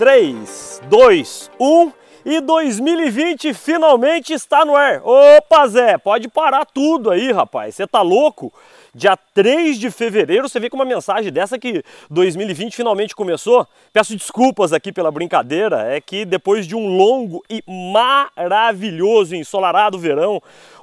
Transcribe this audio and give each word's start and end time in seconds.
3, 0.00 0.80
2, 0.88 1.50
1 1.60 1.92
e 2.24 2.40
2020 2.40 3.52
finalmente 3.52 4.32
está 4.32 4.64
no 4.64 4.74
ar. 4.74 5.02
Opa, 5.04 5.68
Zé, 5.68 5.98
pode 5.98 6.26
parar 6.26 6.64
tudo 6.64 7.10
aí, 7.10 7.30
rapaz. 7.30 7.74
Você 7.74 7.86
tá 7.86 8.00
louco? 8.00 8.50
Dia 8.94 9.14
3 9.34 9.78
de 9.78 9.90
fevereiro, 9.90 10.48
você 10.48 10.58
vê 10.58 10.70
com 10.70 10.76
uma 10.76 10.86
mensagem 10.86 11.30
dessa 11.30 11.58
que 11.58 11.82
2020 12.08 12.74
finalmente 12.74 13.14
começou. 13.14 13.68
Peço 13.92 14.16
desculpas 14.16 14.72
aqui 14.72 14.90
pela 14.90 15.12
brincadeira, 15.12 15.94
é 15.94 16.00
que 16.00 16.24
depois 16.24 16.66
de 16.66 16.74
um 16.74 16.96
longo 16.96 17.44
e 17.50 17.62
maravilhoso 17.68 19.36
ensolarado 19.36 19.98
verão, 19.98 20.42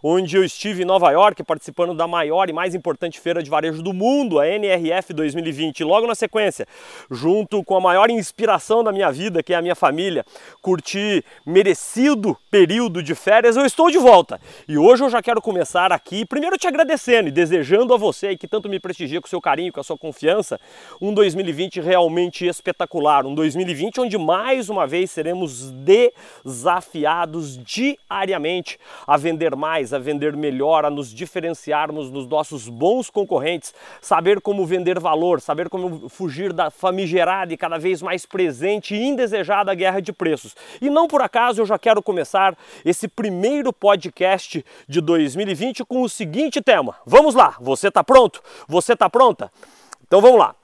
onde 0.10 0.38
eu 0.38 0.44
estive 0.44 0.84
em 0.84 0.86
Nova 0.86 1.12
York 1.12 1.44
participando 1.44 1.94
da 1.94 2.08
maior 2.08 2.50
e 2.50 2.54
mais 2.54 2.74
importante 2.74 3.20
feira 3.20 3.44
de 3.44 3.50
varejo 3.50 3.82
do 3.82 3.92
mundo, 3.92 4.40
a 4.40 4.48
NRF 4.48 5.14
2020. 5.14 5.82
E 5.82 5.84
logo 5.84 6.08
na 6.08 6.16
sequência, 6.16 6.66
junto 7.12 7.62
com 7.62 7.76
a 7.76 7.82
maior 7.82 8.10
inspiração 8.10 8.86
da 8.86 8.94
minha 8.94 9.12
vida, 9.12 9.44
que 9.44 9.54
é 9.54 9.58
a 9.58 9.62
minha 9.62 9.76
família, 9.76 10.26
curti 10.62 11.26
merecido 11.46 12.38
período 12.50 13.04
de 13.04 13.14
férias, 13.14 13.58
eu 13.58 13.66
estou 13.66 13.92
de 13.92 13.98
volta. 13.98 14.40
E 14.66 14.78
hoje 14.78 15.04
eu 15.04 15.10
já 15.10 15.22
quero 15.22 15.42
começar 15.42 15.92
aqui, 15.92 16.26
primeiro 16.26 16.58
te 16.58 16.68
agradecendo 16.68 17.28
e 17.28 17.32
desejando 17.32 17.94
a 17.94 17.98
você 17.98 18.38
que 18.38 18.48
tanto 18.48 18.70
me 18.70 18.80
prestigia 18.80 19.20
com 19.20 19.28
seu 19.28 19.42
carinho, 19.42 19.74
com 19.74 19.82
a 19.82 19.84
sua 19.84 19.98
confiança, 19.98 20.58
um 21.02 21.14
2020 21.14 21.82
realmente 21.82 22.48
espetacular, 22.48 23.26
um 23.26 23.36
2020 23.36 24.00
onde 24.00 24.18
mais 24.18 24.70
uma 24.70 24.88
vez 24.88 25.12
seremos 25.12 25.70
desafiados 26.46 27.58
diariamente 27.58 28.80
a 29.06 29.18
vender 29.18 29.54
mais, 29.54 29.94
a 29.94 29.97
vender 30.00 30.36
melhor, 30.36 30.86
a 30.86 30.90
nos 30.90 31.14
diferenciarmos 31.14 32.10
dos 32.10 32.28
nossos 32.28 32.68
bons 32.68 33.10
concorrentes, 33.10 33.74
saber 34.02 34.42
como 34.42 34.66
vender 34.66 35.00
valor, 35.00 35.42
saber 35.42 35.70
como 35.70 36.10
fugir 36.10 36.54
da 36.54 36.70
famigerada 36.70 37.54
e 37.54 37.58
cada 37.58 37.78
vez 37.78 38.02
mais 38.02 38.26
presente 38.26 38.96
e 38.96 39.04
indesejada 39.04 39.74
guerra 39.74 40.02
de 40.02 40.14
preços. 40.14 40.56
E 40.82 40.90
não 40.90 41.08
por 41.08 41.22
acaso 41.22 41.62
eu 41.62 41.66
já 41.66 41.78
quero 41.80 42.02
começar 42.02 42.58
esse 42.86 43.08
primeiro 43.08 43.74
podcast 43.74 44.66
de 44.88 45.02
2020 45.02 45.86
com 45.86 46.02
o 46.02 46.10
seguinte 46.10 46.62
tema. 46.62 46.96
Vamos 47.06 47.36
lá, 47.36 47.56
você 47.60 47.88
está 47.88 48.04
pronto? 48.04 48.42
Você 48.68 48.94
está 48.94 49.10
pronta? 49.10 49.52
Então 50.08 50.22
vamos 50.22 50.40
lá. 50.40 50.56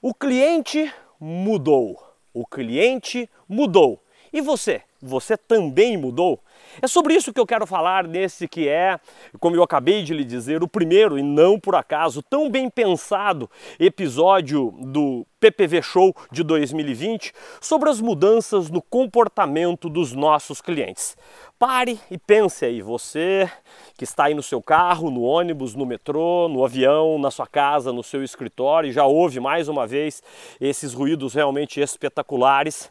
O 0.00 0.12
cliente 0.12 0.92
mudou. 1.20 2.02
O 2.34 2.46
cliente 2.46 3.28
mudou. 3.48 4.02
E 4.32 4.40
você? 4.40 4.82
Você 5.02 5.36
também 5.36 5.96
mudou? 5.96 6.38
É 6.80 6.86
sobre 6.86 7.14
isso 7.14 7.32
que 7.32 7.40
eu 7.40 7.46
quero 7.46 7.66
falar 7.66 8.06
nesse 8.06 8.46
que 8.46 8.68
é, 8.68 9.00
como 9.40 9.56
eu 9.56 9.62
acabei 9.62 10.04
de 10.04 10.14
lhe 10.14 10.24
dizer, 10.24 10.62
o 10.62 10.68
primeiro 10.68 11.18
e 11.18 11.22
não 11.22 11.58
por 11.58 11.74
acaso 11.74 12.22
tão 12.22 12.48
bem 12.48 12.70
pensado 12.70 13.50
episódio 13.80 14.72
do 14.78 15.26
PPV 15.40 15.82
Show 15.82 16.14
de 16.30 16.44
2020 16.44 17.32
sobre 17.60 17.90
as 17.90 18.00
mudanças 18.00 18.70
no 18.70 18.80
comportamento 18.80 19.88
dos 19.88 20.12
nossos 20.12 20.60
clientes. 20.60 21.16
Pare 21.58 21.98
e 22.08 22.16
pense 22.16 22.64
aí, 22.64 22.80
você 22.80 23.50
que 23.98 24.04
está 24.04 24.24
aí 24.24 24.34
no 24.34 24.42
seu 24.42 24.62
carro, 24.62 25.10
no 25.10 25.22
ônibus, 25.22 25.74
no 25.74 25.84
metrô, 25.84 26.48
no 26.48 26.64
avião, 26.64 27.18
na 27.18 27.30
sua 27.30 27.46
casa, 27.46 27.92
no 27.92 28.04
seu 28.04 28.22
escritório, 28.22 28.88
e 28.88 28.92
já 28.92 29.04
ouve 29.04 29.40
mais 29.40 29.68
uma 29.68 29.84
vez 29.84 30.22
esses 30.60 30.94
ruídos 30.94 31.34
realmente 31.34 31.80
espetaculares 31.80 32.90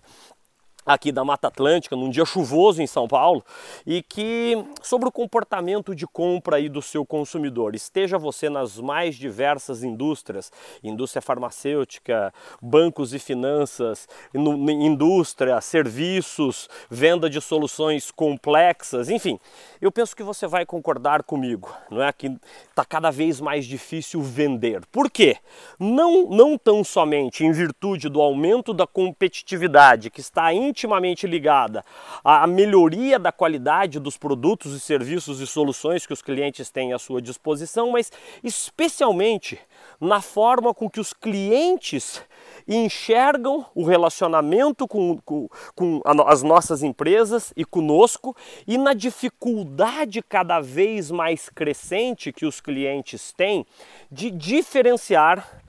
aqui 0.85 1.11
da 1.11 1.23
Mata 1.23 1.47
Atlântica, 1.47 1.95
num 1.95 2.09
dia 2.09 2.25
chuvoso 2.25 2.81
em 2.81 2.87
São 2.87 3.07
Paulo, 3.07 3.43
e 3.85 4.01
que 4.01 4.57
sobre 4.81 5.07
o 5.07 5.11
comportamento 5.11 5.95
de 5.95 6.07
compra 6.07 6.57
aí 6.57 6.69
do 6.69 6.81
seu 6.81 7.05
consumidor, 7.05 7.75
esteja 7.75 8.17
você 8.17 8.49
nas 8.49 8.77
mais 8.77 9.15
diversas 9.15 9.83
indústrias, 9.83 10.51
indústria 10.83 11.21
farmacêutica, 11.21 12.33
bancos 12.61 13.13
e 13.13 13.19
finanças, 13.19 14.07
indústria, 14.33 15.59
serviços, 15.61 16.69
venda 16.89 17.29
de 17.29 17.39
soluções 17.39 18.11
complexas, 18.11 19.09
enfim, 19.09 19.39
eu 19.81 19.91
penso 19.91 20.15
que 20.15 20.23
você 20.23 20.47
vai 20.47 20.65
concordar 20.65 21.23
comigo, 21.23 21.73
não 21.89 22.01
é 22.01 22.11
que 22.11 22.35
está 22.69 22.83
cada 22.83 23.11
vez 23.11 23.39
mais 23.39 23.65
difícil 23.65 24.21
vender. 24.21 24.85
Por 24.91 25.09
quê? 25.09 25.37
Não, 25.79 26.29
não 26.29 26.57
tão 26.57 26.83
somente 26.83 27.43
em 27.43 27.51
virtude 27.51 28.09
do 28.09 28.21
aumento 28.21 28.73
da 28.73 28.87
competitividade 28.87 30.09
que 30.09 30.19
está 30.19 30.53
em 30.53 30.70
intimamente 30.71 31.27
ligada 31.27 31.83
à 32.23 32.47
melhoria 32.47 33.19
da 33.19 33.31
qualidade 33.31 33.99
dos 33.99 34.17
produtos 34.17 34.73
e 34.73 34.79
serviços 34.79 35.39
e 35.39 35.45
soluções 35.45 36.05
que 36.05 36.13
os 36.13 36.21
clientes 36.21 36.71
têm 36.71 36.93
à 36.93 36.99
sua 36.99 37.21
disposição, 37.21 37.91
mas 37.91 38.11
especialmente 38.43 39.59
na 39.99 40.21
forma 40.21 40.73
com 40.73 40.89
que 40.89 40.99
os 40.99 41.13
clientes 41.13 42.23
enxergam 42.67 43.65
o 43.75 43.83
relacionamento 43.83 44.87
com, 44.87 45.17
com, 45.19 45.47
com 45.75 46.01
as 46.25 46.41
nossas 46.41 46.83
empresas 46.83 47.53
e 47.55 47.65
conosco 47.65 48.35
e 48.65 48.77
na 48.77 48.93
dificuldade 48.93 50.21
cada 50.21 50.59
vez 50.59 51.11
mais 51.11 51.49
crescente 51.49 52.31
que 52.31 52.45
os 52.45 52.61
clientes 52.61 53.33
têm 53.33 53.65
de 54.11 54.31
diferenciar 54.31 55.61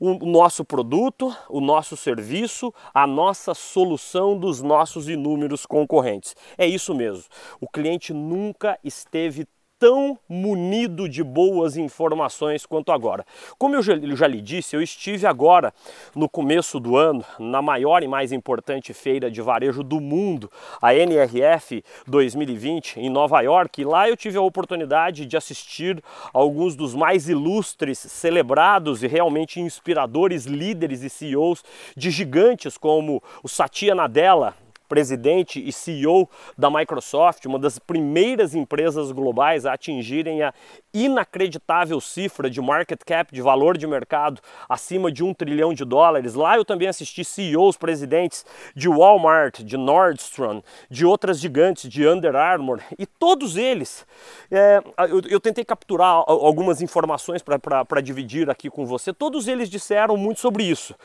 o 0.00 0.14
nosso 0.24 0.64
produto, 0.64 1.36
o 1.48 1.60
nosso 1.60 1.94
serviço, 1.94 2.72
a 2.94 3.06
nossa 3.06 3.52
solução 3.52 4.36
dos 4.36 4.62
nossos 4.62 5.10
inúmeros 5.10 5.66
concorrentes. 5.66 6.34
É 6.56 6.66
isso 6.66 6.94
mesmo. 6.94 7.24
O 7.60 7.68
cliente 7.68 8.14
nunca 8.14 8.78
esteve 8.82 9.46
tão 9.80 10.18
munido 10.28 11.08
de 11.08 11.24
boas 11.24 11.78
informações 11.78 12.66
quanto 12.66 12.92
agora. 12.92 13.24
Como 13.58 13.74
eu 13.74 13.82
já, 13.82 13.94
já, 13.98 14.26
lhe 14.26 14.42
disse, 14.42 14.76
eu 14.76 14.82
estive 14.82 15.26
agora 15.26 15.72
no 16.14 16.28
começo 16.28 16.78
do 16.78 16.98
ano 16.98 17.24
na 17.38 17.62
maior 17.62 18.02
e 18.02 18.06
mais 18.06 18.30
importante 18.30 18.92
feira 18.92 19.30
de 19.30 19.40
varejo 19.40 19.82
do 19.82 19.98
mundo, 19.98 20.52
a 20.82 20.94
NRF 20.94 21.82
2020 22.06 23.00
em 23.00 23.08
Nova 23.08 23.40
York, 23.40 23.80
e 23.80 23.84
lá 23.84 24.06
eu 24.06 24.16
tive 24.18 24.36
a 24.36 24.42
oportunidade 24.42 25.24
de 25.24 25.34
assistir 25.34 26.02
alguns 26.30 26.76
dos 26.76 26.94
mais 26.94 27.26
ilustres, 27.26 27.98
celebrados 27.98 29.02
e 29.02 29.06
realmente 29.06 29.60
inspiradores 29.60 30.44
líderes 30.44 31.02
e 31.02 31.08
CEOs 31.08 31.64
de 31.96 32.10
gigantes 32.10 32.76
como 32.76 33.22
o 33.42 33.48
Satya 33.48 33.94
Nadella, 33.94 34.54
presidente 34.90 35.64
e 35.64 35.72
CEO 35.72 36.28
da 36.58 36.68
Microsoft, 36.68 37.46
uma 37.46 37.60
das 37.60 37.78
primeiras 37.78 38.56
empresas 38.56 39.12
globais 39.12 39.64
a 39.64 39.74
atingirem 39.74 40.42
a 40.42 40.52
inacreditável 40.92 42.00
cifra 42.00 42.50
de 42.50 42.60
market 42.60 43.00
cap, 43.06 43.32
de 43.32 43.40
valor 43.40 43.78
de 43.78 43.86
mercado, 43.86 44.40
acima 44.68 45.12
de 45.12 45.22
um 45.22 45.32
trilhão 45.32 45.72
de 45.72 45.84
dólares. 45.84 46.34
Lá 46.34 46.56
eu 46.56 46.64
também 46.64 46.88
assisti 46.88 47.24
CEOs, 47.24 47.76
presidentes 47.76 48.44
de 48.74 48.88
Walmart, 48.88 49.60
de 49.60 49.76
Nordstrom, 49.76 50.60
de 50.90 51.06
outras 51.06 51.38
gigantes, 51.38 51.88
de 51.88 52.04
Under 52.08 52.34
Armour, 52.34 52.80
e 52.98 53.06
todos 53.06 53.56
eles, 53.56 54.04
é, 54.50 54.82
eu, 55.08 55.20
eu, 55.28 55.40
tentei 55.40 55.64
capturar 55.64 56.24
algumas 56.26 56.82
informações 56.82 57.42
para 57.42 58.00
dividir 58.00 58.50
aqui 58.50 58.68
com 58.68 58.84
você, 58.84 59.12
todos 59.12 59.46
eles 59.46 59.70
disseram 59.70 60.16
muito 60.16 60.40
sobre 60.40 60.64
isso. 60.64 60.96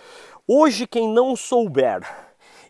Hoje, 0.48 0.88
quem 0.88 1.08
não 1.08 1.36
souber 1.36 2.25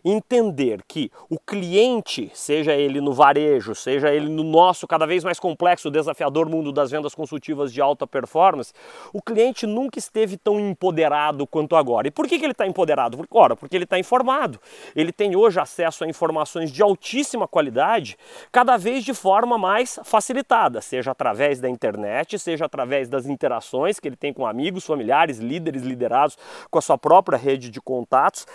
entender 0.08 0.82
que 0.86 1.10
o 1.28 1.36
cliente, 1.38 2.30
seja 2.32 2.72
ele 2.72 3.00
no 3.00 3.12
varejo, 3.12 3.74
seja 3.74 4.12
ele 4.12 4.28
no 4.28 4.44
nosso 4.44 4.86
cada 4.86 5.04
vez 5.04 5.24
mais 5.24 5.40
complexo, 5.40 5.90
desafiador 5.90 6.48
mundo 6.48 6.70
das 6.70 6.92
vendas 6.92 7.14
consultivas 7.14 7.72
de 7.72 7.80
alta 7.80 8.06
performance, 8.06 8.72
o 9.12 9.20
cliente 9.20 9.66
nunca 9.66 9.98
esteve 9.98 10.36
tão 10.36 10.60
empoderado 10.60 11.44
quanto 11.46 11.74
agora. 11.74 12.06
E 12.06 12.10
por 12.12 12.28
que, 12.28 12.38
que 12.38 12.44
ele 12.44 12.52
está 12.52 12.66
empoderado? 12.66 13.26
Ora, 13.30 13.56
porque 13.56 13.76
ele 13.76 13.84
está 13.84 13.98
informado. 13.98 14.60
Ele 14.94 15.10
tem 15.10 15.34
hoje 15.34 15.58
acesso 15.58 16.04
a 16.04 16.08
informações 16.08 16.70
de 16.70 16.82
altíssima 16.82 17.48
qualidade, 17.48 18.16
cada 18.52 18.76
vez 18.76 19.04
de 19.04 19.12
forma 19.12 19.58
mais 19.58 19.98
facilitada, 20.04 20.80
seja 20.80 21.10
através 21.10 21.58
da 21.60 21.68
internet, 21.68 22.38
seja 22.38 22.66
através 22.66 23.08
das 23.08 23.26
interações 23.26 23.98
que 23.98 24.06
ele 24.06 24.16
tem 24.16 24.32
com 24.32 24.46
amigos, 24.46 24.86
familiares, 24.86 25.38
líderes, 25.38 25.82
liderados, 25.82 26.38
com 26.70 26.78
a 26.78 26.82
sua 26.82 26.96
própria 26.96 27.36
rede 27.36 27.70
de 27.70 27.80
contatos 27.80 28.46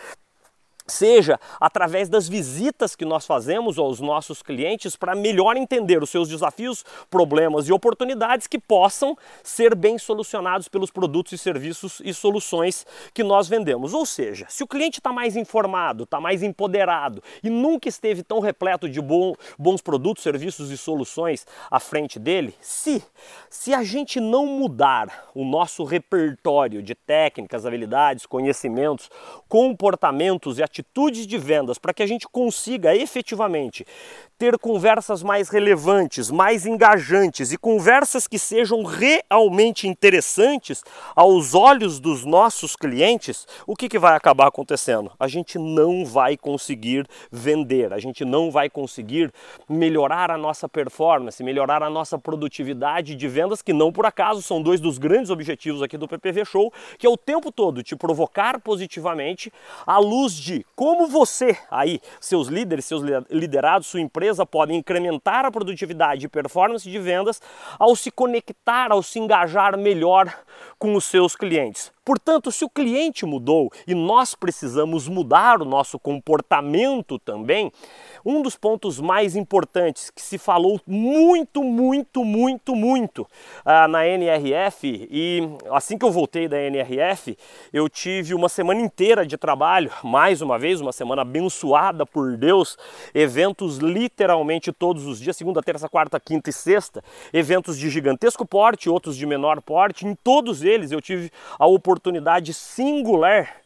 seja 0.88 1.40
através 1.60 2.10
das 2.10 2.28
visitas 2.28 2.96
que 2.96 3.06
nós 3.06 3.26
fazemos 3.26 3.78
aos 3.78 4.00
nossos 4.00 4.42
clientes 4.42 4.96
para 4.96 5.16
melhor 5.16 5.58
entender 5.58 6.02
os 6.02 6.10
seus 6.10 6.28
desafios, 6.28 6.84
problemas 7.10 7.68
e 7.68 7.74
oportunidades 7.74 8.48
que 8.48 8.60
possam 8.60 9.18
ser 9.44 9.76
bem 9.76 9.98
solucionados 9.98 10.68
pelos 10.68 10.92
produtos 10.92 11.34
e 11.34 11.38
serviços 11.38 12.02
e 12.04 12.14
soluções 12.14 12.86
que 13.14 13.24
nós 13.24 13.48
vendemos. 13.48 13.94
Ou 13.94 14.06
seja, 14.06 14.46
se 14.50 14.64
o 14.64 14.68
cliente 14.68 15.00
está 15.00 15.12
mais 15.12 15.36
informado, 15.36 16.04
está 16.04 16.20
mais 16.20 16.44
empoderado 16.44 17.24
e 17.44 17.50
nunca 17.50 17.88
esteve 17.88 18.24
tão 18.24 18.40
repleto 18.40 18.90
de 18.90 19.02
bom, 19.02 19.34
bons 19.58 19.82
produtos, 19.82 20.24
serviços 20.24 20.72
e 20.72 20.78
soluções 20.78 21.46
à 21.70 21.80
frente 21.80 22.20
dele, 22.20 22.54
se, 22.62 23.04
se 23.50 23.74
a 23.74 23.84
gente 23.84 24.20
não 24.20 24.46
mudar 24.46 25.30
o 25.34 25.44
nosso 25.44 25.84
repertório 25.84 26.82
de 26.82 26.96
técnicas, 26.96 27.66
habilidades, 27.66 28.26
conhecimentos, 28.26 29.10
comportamentos 29.48 30.60
e 30.60 30.64
atitudes 30.72 31.28
de 31.28 31.38
vendas 31.38 31.78
para 31.78 31.94
que 31.94 32.02
a 32.02 32.08
gente 32.08 32.26
consiga 32.28 32.96
efetivamente 32.96 33.86
ter 34.42 34.58
conversas 34.58 35.22
mais 35.22 35.50
relevantes, 35.50 36.32
mais 36.32 36.66
engajantes 36.66 37.52
e 37.52 37.58
conversas 37.58 38.26
que 38.26 38.40
sejam 38.40 38.84
realmente 38.84 39.88
interessantes 39.88 40.84
aos 41.16 41.54
olhos 41.54 42.00
dos 42.00 42.26
nossos 42.26 42.76
clientes, 42.76 43.46
o 43.68 43.76
que, 43.76 43.88
que 43.88 44.00
vai 44.00 44.16
acabar 44.16 44.48
acontecendo? 44.48 45.12
A 45.20 45.28
gente 45.28 45.60
não 45.60 46.04
vai 46.04 46.36
conseguir 46.36 47.06
vender, 47.32 47.94
a 47.94 48.00
gente 48.00 48.26
não 48.26 48.50
vai 48.50 48.68
conseguir 48.68 49.32
melhorar 49.70 50.32
a 50.32 50.38
nossa 50.40 50.68
performance, 50.68 51.44
melhorar 51.44 51.84
a 51.84 51.90
nossa 51.90 52.18
produtividade 52.18 53.14
de 53.14 53.28
vendas, 53.28 53.62
que 53.62 53.74
não 53.74 53.92
por 53.92 54.08
acaso 54.08 54.42
são 54.42 54.60
dois 54.60 54.80
dos 54.80 54.98
grandes 54.98 55.30
objetivos 55.30 55.84
aqui 55.84 55.98
do 55.98 56.08
PPV 56.08 56.46
Show, 56.46 56.74
que 56.98 57.06
é 57.06 57.10
o 57.10 57.18
tempo 57.18 57.52
todo 57.52 57.84
te 57.84 57.96
provocar 57.96 58.60
positivamente 58.60 59.54
à 59.86 60.00
luz 60.00 60.34
de 60.34 60.61
como 60.76 61.08
você 61.08 61.58
aí, 61.70 62.00
seus 62.20 62.48
líderes, 62.48 62.86
seus 62.86 63.04
liderados, 63.30 63.88
sua 63.88 64.02
empresa, 64.02 64.46
podem 64.46 64.78
incrementar 64.78 65.46
a 65.46 65.52
produtividade 65.52 66.26
e 66.26 66.30
performance 66.30 66.90
de 66.90 67.00
vendas 67.00 67.42
ao 67.78 67.96
se 67.96 68.12
conectar, 68.12 68.92
ao 68.92 69.04
se 69.04 69.20
engajar 69.20 69.78
melhor 69.78 70.34
com 70.78 70.96
os 70.96 71.06
seus 71.06 71.36
clientes. 71.36 71.92
Portanto, 72.04 72.52
se 72.52 72.66
o 72.66 72.70
cliente 72.70 73.26
mudou 73.26 73.72
e 73.86 73.94
nós 73.94 74.34
precisamos 74.34 75.08
mudar 75.08 75.62
o 75.62 75.66
nosso 75.66 76.00
comportamento 76.00 77.20
também, 77.20 77.72
um 78.26 78.42
dos 78.42 78.56
pontos 78.56 79.00
mais 79.00 79.36
importantes 79.36 80.10
que 80.10 80.22
se 80.22 80.38
falou 80.38 80.80
muito, 80.86 81.64
muito, 81.64 82.24
muito, 82.24 82.76
muito 82.76 83.22
uh, 83.22 83.88
na 83.88 84.06
NRF, 84.06 85.08
e 85.10 85.42
assim 85.72 85.98
que 85.98 86.06
eu 86.06 86.12
voltei 86.12 86.48
da 86.48 86.60
NRF, 86.60 87.38
eu 87.72 87.88
tive 87.90 88.34
uma 88.34 88.50
semana 88.50 88.82
inteira 88.82 89.26
de 89.26 89.38
trabalho, 89.38 89.92
mais 90.04 90.42
uma 90.42 90.58
vez, 90.58 90.82
uma 90.82 90.92
semana 90.92 91.22
abençoada 91.22 92.06
por 92.06 92.38
Deus, 92.38 92.78
eventos 93.14 93.78
literalmente 93.78 94.72
todos 94.72 95.06
os 95.06 95.20
dias, 95.20 95.36
segunda, 95.36 95.62
terça, 95.62 95.90
quarta, 95.90 96.20
quinta 96.20 96.50
e 96.50 96.54
sexta, 96.54 97.04
eventos 97.34 97.78
de 97.78 97.90
gigantesco 97.90 98.46
porte, 98.46 98.90
outros 98.90 99.16
de 99.16 99.26
menor 99.26 99.62
porte, 99.62 100.06
em 100.06 100.16
todos 100.16 100.64
eles 100.64 100.92
eu 100.92 101.02
tive 101.02 101.32
a 101.58 101.66
oportunidade 101.66 102.54
singular 102.54 103.62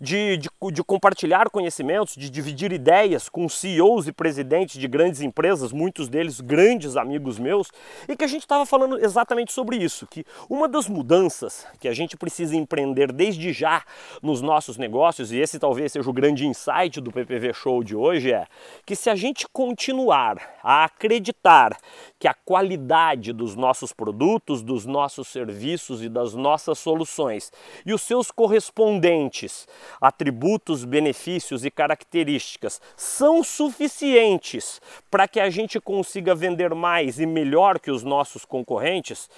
de, 0.00 0.36
de, 0.36 0.48
de, 0.72 0.84
compartilhar 0.84 1.50
conhecimentos, 1.50 2.14
de 2.14 2.30
dividir 2.30 2.72
ideias 2.72 3.28
com 3.28 3.48
CEOs 3.48 4.06
e 4.06 4.12
presidentes 4.12 4.78
de 4.78 4.86
grandes 4.86 5.20
empresas, 5.20 5.72
muitos 5.72 6.08
deles 6.08 6.40
grandes 6.40 6.96
amigos 6.96 7.38
meus, 7.38 7.70
e 8.08 8.16
que 8.16 8.24
a 8.24 8.28
gente 8.28 8.42
estava 8.42 8.64
falando 8.64 8.98
exatamente 8.98 9.52
sobre 9.52 9.76
isso, 9.76 10.06
que 10.06 10.24
uma 10.48 10.68
das 10.68 10.88
mudanças 10.88 11.66
que 11.80 11.88
a 11.88 11.92
gente 11.92 12.16
precisa 12.16 12.56
empreender 12.56 13.12
desde 13.12 13.52
já 13.52 13.82
nos 14.22 14.40
nossos 14.40 14.76
negócios, 14.76 15.32
e 15.32 15.38
esse 15.38 15.58
talvez 15.58 15.92
seja 15.92 16.08
o 16.08 16.12
grande 16.12 16.46
insight 16.46 17.00
do 17.00 17.10
PPV 17.10 17.52
Show 17.52 17.82
de 17.82 17.96
hoje, 17.96 18.32
é 18.32 18.46
que 18.86 18.94
se 18.94 19.10
a 19.10 19.16
gente 19.16 19.46
continuar 19.52 20.58
a 20.62 20.84
acreditar 20.84 21.76
que 22.18 22.28
a 22.28 22.34
qualidade 22.34 23.32
dos 23.32 23.56
nossos 23.56 23.92
produtos, 23.92 24.62
dos 24.62 24.86
nossos 24.86 25.28
serviços 25.28 26.02
e 26.02 26.08
das 26.08 26.34
nossas 26.34 26.78
soluções 26.78 27.50
e 27.84 27.92
os 27.92 28.02
seus 28.02 28.30
correspondentes 28.30 29.66
atributos, 30.00 30.84
benefícios 30.84 31.64
e 31.64 31.70
características 31.70 32.80
são 32.96 33.42
suficientes 33.42 34.80
para 35.10 35.28
que 35.28 35.40
a 35.40 35.50
gente 35.50 35.80
consiga 35.80 36.34
vender 36.34 36.74
mais 36.74 37.18
e 37.18 37.26
melhor 37.26 37.78
que 37.78 37.90
os 37.90 38.02
nossos 38.02 38.44
concorrentes, 38.44 39.28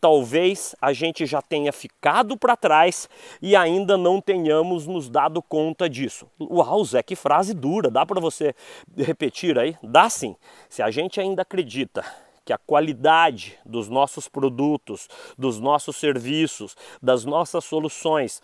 talvez 0.00 0.74
a 0.80 0.92
gente 0.92 1.26
já 1.26 1.42
tenha 1.42 1.72
ficado 1.72 2.36
para 2.36 2.56
trás 2.56 3.08
e 3.42 3.56
ainda 3.56 3.96
não 3.96 4.20
tenhamos 4.20 4.86
nos 4.86 5.08
dado 5.08 5.42
conta 5.42 5.88
disso. 5.88 6.28
Uau, 6.40 6.84
Zé, 6.84 7.02
que 7.02 7.16
frase 7.16 7.54
dura, 7.54 7.90
dá 7.90 8.06
para 8.06 8.20
você 8.20 8.54
repetir 8.96 9.58
aí? 9.58 9.76
Dá 9.82 10.08
sim. 10.08 10.36
Se 10.68 10.82
a 10.82 10.90
gente 10.90 11.20
ainda 11.20 11.42
acredita 11.42 12.04
que 12.44 12.52
a 12.52 12.58
qualidade 12.58 13.58
dos 13.66 13.90
nossos 13.90 14.26
produtos, 14.26 15.06
dos 15.36 15.60
nossos 15.60 15.96
serviços, 15.96 16.74
das 17.02 17.26
nossas 17.26 17.62
soluções 17.62 18.40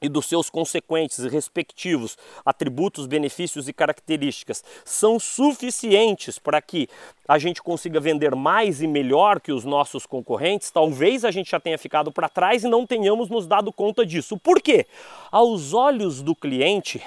e 0.00 0.08
dos 0.08 0.26
seus 0.26 0.48
consequentes 0.48 1.18
e 1.18 1.28
respectivos 1.28 2.16
atributos, 2.44 3.06
benefícios 3.06 3.68
e 3.68 3.72
características 3.72 4.62
são 4.84 5.18
suficientes 5.18 6.38
para 6.38 6.60
que 6.62 6.88
a 7.26 7.38
gente 7.38 7.62
consiga 7.62 8.00
vender 8.00 8.34
mais 8.34 8.80
e 8.80 8.86
melhor 8.86 9.40
que 9.40 9.52
os 9.52 9.64
nossos 9.64 10.06
concorrentes, 10.06 10.70
talvez 10.70 11.24
a 11.24 11.30
gente 11.30 11.50
já 11.50 11.60
tenha 11.60 11.78
ficado 11.78 12.10
para 12.10 12.28
trás 12.28 12.64
e 12.64 12.68
não 12.68 12.86
tenhamos 12.86 13.28
nos 13.28 13.46
dado 13.46 13.72
conta 13.72 14.06
disso. 14.06 14.38
Por 14.38 14.62
quê? 14.62 14.86
Aos 15.30 15.74
olhos 15.74 16.22
do 16.22 16.34
cliente, 16.34 17.02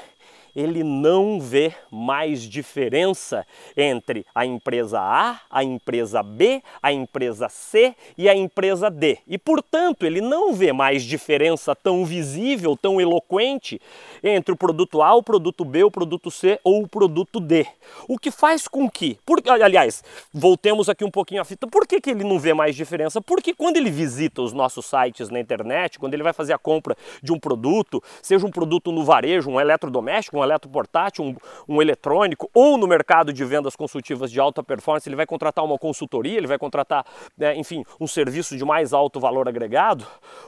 ele 0.55 0.83
não 0.83 1.39
vê 1.39 1.73
mais 1.91 2.41
diferença 2.41 3.45
entre 3.75 4.25
a 4.33 4.45
empresa 4.45 4.99
A, 4.99 5.39
a 5.49 5.63
empresa 5.63 6.21
B, 6.21 6.61
a 6.81 6.91
empresa 6.91 7.49
C 7.49 7.95
e 8.17 8.27
a 8.29 8.35
empresa 8.35 8.89
D. 8.89 9.19
E, 9.27 9.37
portanto, 9.37 10.05
ele 10.05 10.21
não 10.21 10.53
vê 10.53 10.73
mais 10.73 11.03
diferença 11.03 11.75
tão 11.75 12.05
visível, 12.05 12.77
tão 12.77 12.99
eloquente 12.99 13.79
entre 14.23 14.53
o 14.53 14.57
produto 14.57 15.01
A, 15.01 15.13
o 15.13 15.23
produto 15.23 15.63
B, 15.63 15.83
o 15.83 15.91
produto 15.91 16.29
C 16.29 16.59
ou 16.63 16.83
o 16.83 16.87
produto 16.87 17.39
D. 17.39 17.65
O 18.07 18.17
que 18.17 18.31
faz 18.31 18.67
com 18.67 18.89
que, 18.89 19.17
por, 19.25 19.41
aliás, 19.49 20.03
voltemos 20.33 20.89
aqui 20.89 21.03
um 21.03 21.11
pouquinho 21.11 21.41
à 21.41 21.45
fita, 21.45 21.67
por 21.67 21.87
que, 21.87 21.99
que 22.01 22.11
ele 22.11 22.23
não 22.23 22.39
vê 22.39 22.53
mais 22.53 22.75
diferença? 22.75 23.21
Porque 23.21 23.53
quando 23.53 23.77
ele 23.77 23.89
visita 23.89 24.41
os 24.41 24.53
nossos 24.53 24.85
sites 24.85 25.29
na 25.29 25.39
internet, 25.39 25.99
quando 25.99 26.13
ele 26.13 26.23
vai 26.23 26.33
fazer 26.33 26.53
a 26.53 26.57
compra 26.57 26.95
de 27.21 27.31
um 27.31 27.39
produto, 27.39 28.01
seja 28.21 28.45
um 28.45 28.51
produto 28.51 28.91
no 28.91 29.03
varejo, 29.03 29.49
um 29.49 29.59
eletrodoméstico, 29.59 30.40
um 30.41 30.45
eletroportátil, 30.45 31.25
um, 31.25 31.35
um 31.67 31.81
eletrônico, 31.81 32.49
ou 32.53 32.77
no 32.77 32.87
mercado 32.87 33.31
de 33.31 33.43
vendas 33.45 33.75
consultivas 33.75 34.31
de 34.31 34.39
alta 34.39 34.63
performance, 34.63 35.07
ele 35.07 35.15
vai 35.15 35.25
contratar 35.25 35.63
uma 35.63 35.77
consultoria, 35.77 36.37
ele 36.37 36.47
vai 36.47 36.57
contratar, 36.57 37.05
né, 37.37 37.55
enfim, 37.55 37.83
um 37.99 38.07
serviço 38.07 38.57
de 38.57 38.65
mais 38.65 38.93
alto 38.93 39.19
valor 39.19 39.47
agregado. 39.47 40.05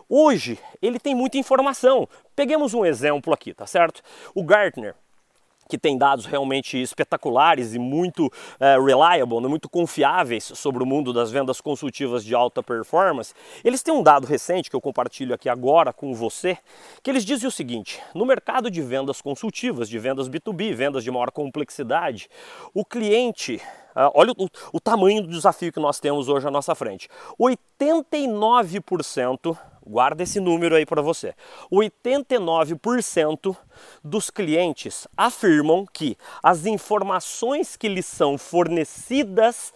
Hoje, 0.10 0.60
ele 0.82 1.00
tem 1.00 1.16
muita 1.16 1.38
informação. 1.38 2.08
Peguemos 2.36 2.74
um 2.74 2.86
exemplo 2.86 3.34
aqui, 3.34 3.54
tá 3.54 3.66
certo? 3.66 4.02
O 4.34 4.44
Gartner, 4.44 4.96
que 5.68 5.78
tem 5.78 5.98
dados 5.98 6.26
realmente 6.26 6.82
espetaculares 6.82 7.74
e 7.74 7.80
muito 7.80 8.28
uh, 8.28 8.84
reliable, 8.84 9.42
né, 9.42 9.48
muito 9.48 9.70
confiáveis 9.70 10.52
sobre 10.56 10.84
o 10.84 10.86
mundo 10.86 11.14
das 11.14 11.32
vendas 11.32 11.62
consultivas 11.62 12.24
de 12.24 12.36
alta 12.36 12.62
performance, 12.62 13.34
eles 13.64 13.82
têm 13.82 13.94
um 13.94 14.04
dado 14.04 14.28
recente 14.28 14.70
que 14.70 14.76
eu 14.76 14.82
compartilho 14.82 15.34
aqui 15.34 15.50
agora 15.50 15.94
com 15.94 16.14
você, 16.14 16.58
que 17.02 17.10
eles 17.10 17.26
dizem 17.26 17.48
o 17.48 17.52
seguinte: 17.52 18.02
no 18.14 18.26
mercado 18.26 18.70
de 18.70 18.82
vendas 18.82 19.22
consultivas, 19.22 19.90
de 19.90 20.00
vendas 20.00 20.30
B2B, 20.30 20.74
vendas 20.74 21.04
de 21.04 21.12
maior 21.12 21.32
complexidade, 21.32 22.30
o 22.74 22.86
cliente 22.86 23.62
Uh, 23.96 24.10
olha 24.16 24.32
o, 24.32 24.48
o, 24.74 24.80
tamanho 24.80 25.22
do 25.22 25.28
desafio 25.28 25.72
que 25.72 25.80
nós 25.80 26.00
temos 26.00 26.28
hoje 26.28 26.48
à 26.48 26.50
nossa 26.50 26.74
frente. 26.74 27.08
89% 27.40 29.56
Guarda 29.86 30.24
esse 30.24 30.40
número 30.40 30.76
aí 30.76 30.86
para 30.86 31.02
você. 31.02 31.34
89% 31.72 33.56
dos 34.04 34.30
clientes 34.30 35.06
afirmam 35.18 35.86
que 35.92 36.18
as 36.42 36.66
informações 36.66 37.76
que 37.76 37.90
lhes 37.90 38.06
são 38.06 38.38
fornecidas 38.38 39.74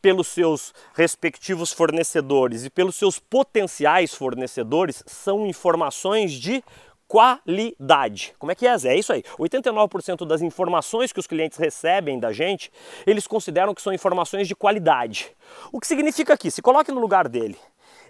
pelos 0.00 0.28
seus 0.28 0.72
respectivos 0.94 1.72
fornecedores 1.72 2.64
e 2.64 2.70
pelos 2.70 2.96
seus 2.96 3.18
potenciais 3.18 4.14
fornecedores 4.14 5.02
são 5.06 5.46
informações 5.46 6.32
de 6.32 6.64
qualidade. 7.12 8.32
Como 8.38 8.50
é 8.50 8.54
que 8.54 8.66
é, 8.66 8.78
Zé? 8.78 8.94
É 8.94 8.98
isso 8.98 9.12
aí. 9.12 9.22
89% 9.38 10.26
das 10.26 10.40
informações 10.40 11.12
que 11.12 11.20
os 11.20 11.26
clientes 11.26 11.58
recebem 11.58 12.18
da 12.18 12.32
gente, 12.32 12.72
eles 13.06 13.26
consideram 13.26 13.74
que 13.74 13.82
são 13.82 13.92
informações 13.92 14.48
de 14.48 14.56
qualidade. 14.56 15.30
O 15.70 15.78
que 15.78 15.86
significa 15.86 16.38
que, 16.38 16.50
se 16.50 16.62
coloque 16.62 16.90
no 16.90 16.98
lugar 16.98 17.28
dele, 17.28 17.58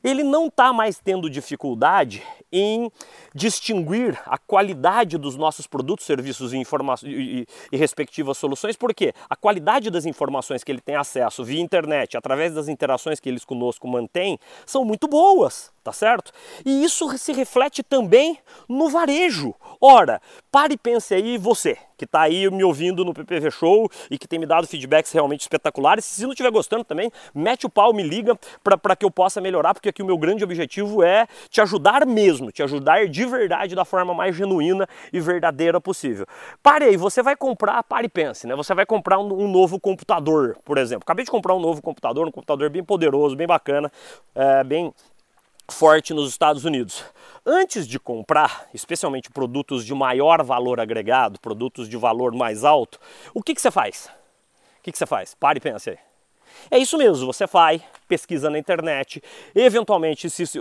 ele 0.03 0.23
não 0.23 0.47
está 0.47 0.73
mais 0.73 0.99
tendo 0.99 1.31
dificuldade 1.31 2.23
em 2.51 2.91
distinguir 3.35 4.21
a 4.27 4.37
qualidade 4.37 5.17
dos 5.17 5.37
nossos 5.37 5.67
produtos, 5.67 6.05
serviços 6.05 6.53
e, 6.53 6.63
e, 7.05 7.47
e, 7.73 7.77
respectivas 7.77 8.37
soluções, 8.37 8.77
porque 8.77 9.15
a 9.29 9.35
qualidade 9.35 9.91
das 9.91 10.05
informações 10.05 10.63
que 10.63 10.71
ele 10.71 10.81
tem 10.81 10.97
acesso 10.97 11.45
via 11.45 11.61
internet, 11.61 12.17
através 12.17 12.53
das 12.53 12.69
interações 12.69 13.19
que 13.19 13.29
eles 13.29 13.45
conosco 13.45 13.89
mantêm, 13.89 14.39
são 14.67 14.85
muito 14.85 15.09
boas 15.09 15.72
tá 15.83 15.93
certo? 15.93 16.33
E 16.65 16.85
isso 16.85 17.17
se 17.19 17.33
reflete 17.33 17.83
também 17.83 18.39
no 18.69 18.89
varejo. 18.89 19.55
Ora, 19.81 20.21
pare 20.51 20.75
e 20.75 20.77
pense 20.77 21.13
aí 21.13 21.37
você, 21.37 21.77
que 21.97 22.05
está 22.05 22.23
aí 22.23 22.49
me 22.51 22.63
ouvindo 22.63 23.05
no 23.05 23.13
PPV 23.13 23.51
Show 23.51 23.91
e 24.11 24.17
que 24.17 24.29
tem 24.29 24.39
me 24.39 24.47
dado 24.47 24.67
feedbacks 24.67 25.13
realmente 25.13 25.41
espetaculares. 25.41 26.05
Se 26.05 26.23
não 26.23 26.31
estiver 26.31 26.51
gostando 26.51 26.85
também, 26.85 27.11
mete 27.35 27.67
o 27.67 27.69
pau, 27.69 27.93
me 27.93 28.03
liga 28.03 28.39
para 28.63 28.95
que 28.95 29.05
eu 29.05 29.11
possa 29.11 29.41
melhorar, 29.41 29.75
porque 29.75 29.89
aqui 29.89 30.03
o 30.03 30.07
meu 30.07 30.17
grande 30.17 30.45
objetivo 30.45 31.03
é 31.03 31.27
te 31.51 31.61
ajudar 31.61 32.07
mesmo, 32.07 32.53
te 32.53 32.63
ajudar 32.63 33.09
de 33.09 33.25
verdade 33.25 33.75
da 33.75 33.85
forma 33.85 34.15
mais 34.15 34.37
genuína 34.37 34.89
e 35.13 35.21
verdadeira 35.21 35.81
possível. 35.81 36.27
Pare 36.63 36.85
aí, 36.85 36.97
você 36.97 37.23
vai 37.23 37.37
comprar, 37.37 37.83
pare 37.83 38.07
e 38.07 38.11
pense, 38.11 38.47
né? 38.47 38.55
Você 38.55 38.75
vai 38.75 38.87
comprar 38.87 39.19
um, 39.19 39.45
um 39.45 39.49
novo 39.49 39.81
computador, 39.81 40.57
por 40.65 40.79
exemplo. 40.79 41.03
Acabei 41.05 41.25
de 41.25 41.31
comprar 41.31 41.55
um 41.55 41.61
novo 41.61 41.83
computador, 41.83 42.27
um 42.27 42.31
computador 42.31 42.71
bem 42.71 42.85
poderoso, 42.85 43.35
bem 43.35 43.47
bacana, 43.47 43.91
é, 44.35 44.63
bem 44.65 44.93
forte 45.71 46.13
nos 46.13 46.31
Estados 46.31 46.65
Unidos. 46.65 47.05
Antes 47.45 47.87
de 47.87 47.99
comprar, 47.99 48.69
especialmente 48.73 49.31
produtos 49.31 49.85
de 49.85 49.95
maior 49.95 50.43
valor 50.45 50.81
agregado, 50.81 51.41
produtos 51.41 51.89
de 51.89 51.97
valor 51.97 52.33
mais 52.33 52.65
alto, 52.65 53.01
o 53.35 53.43
que, 53.43 53.55
que 53.55 53.61
você 53.61 53.71
faz? 53.71 54.09
O 54.79 54.83
que, 54.83 54.93
que 54.93 54.99
você 54.99 55.07
faz? 55.07 55.35
Pare 55.35 55.59
e 55.59 55.61
pense 55.61 55.91
aí. 55.91 55.99
É 56.71 56.79
isso 56.79 56.99
mesmo, 56.99 57.27
você 57.27 57.47
vai, 57.47 57.83
pesquisa 58.13 58.51
na 58.51 58.59
internet. 58.59 59.23
Eventualmente, 59.55 60.29
se, 60.29 60.47
se, 60.47 60.59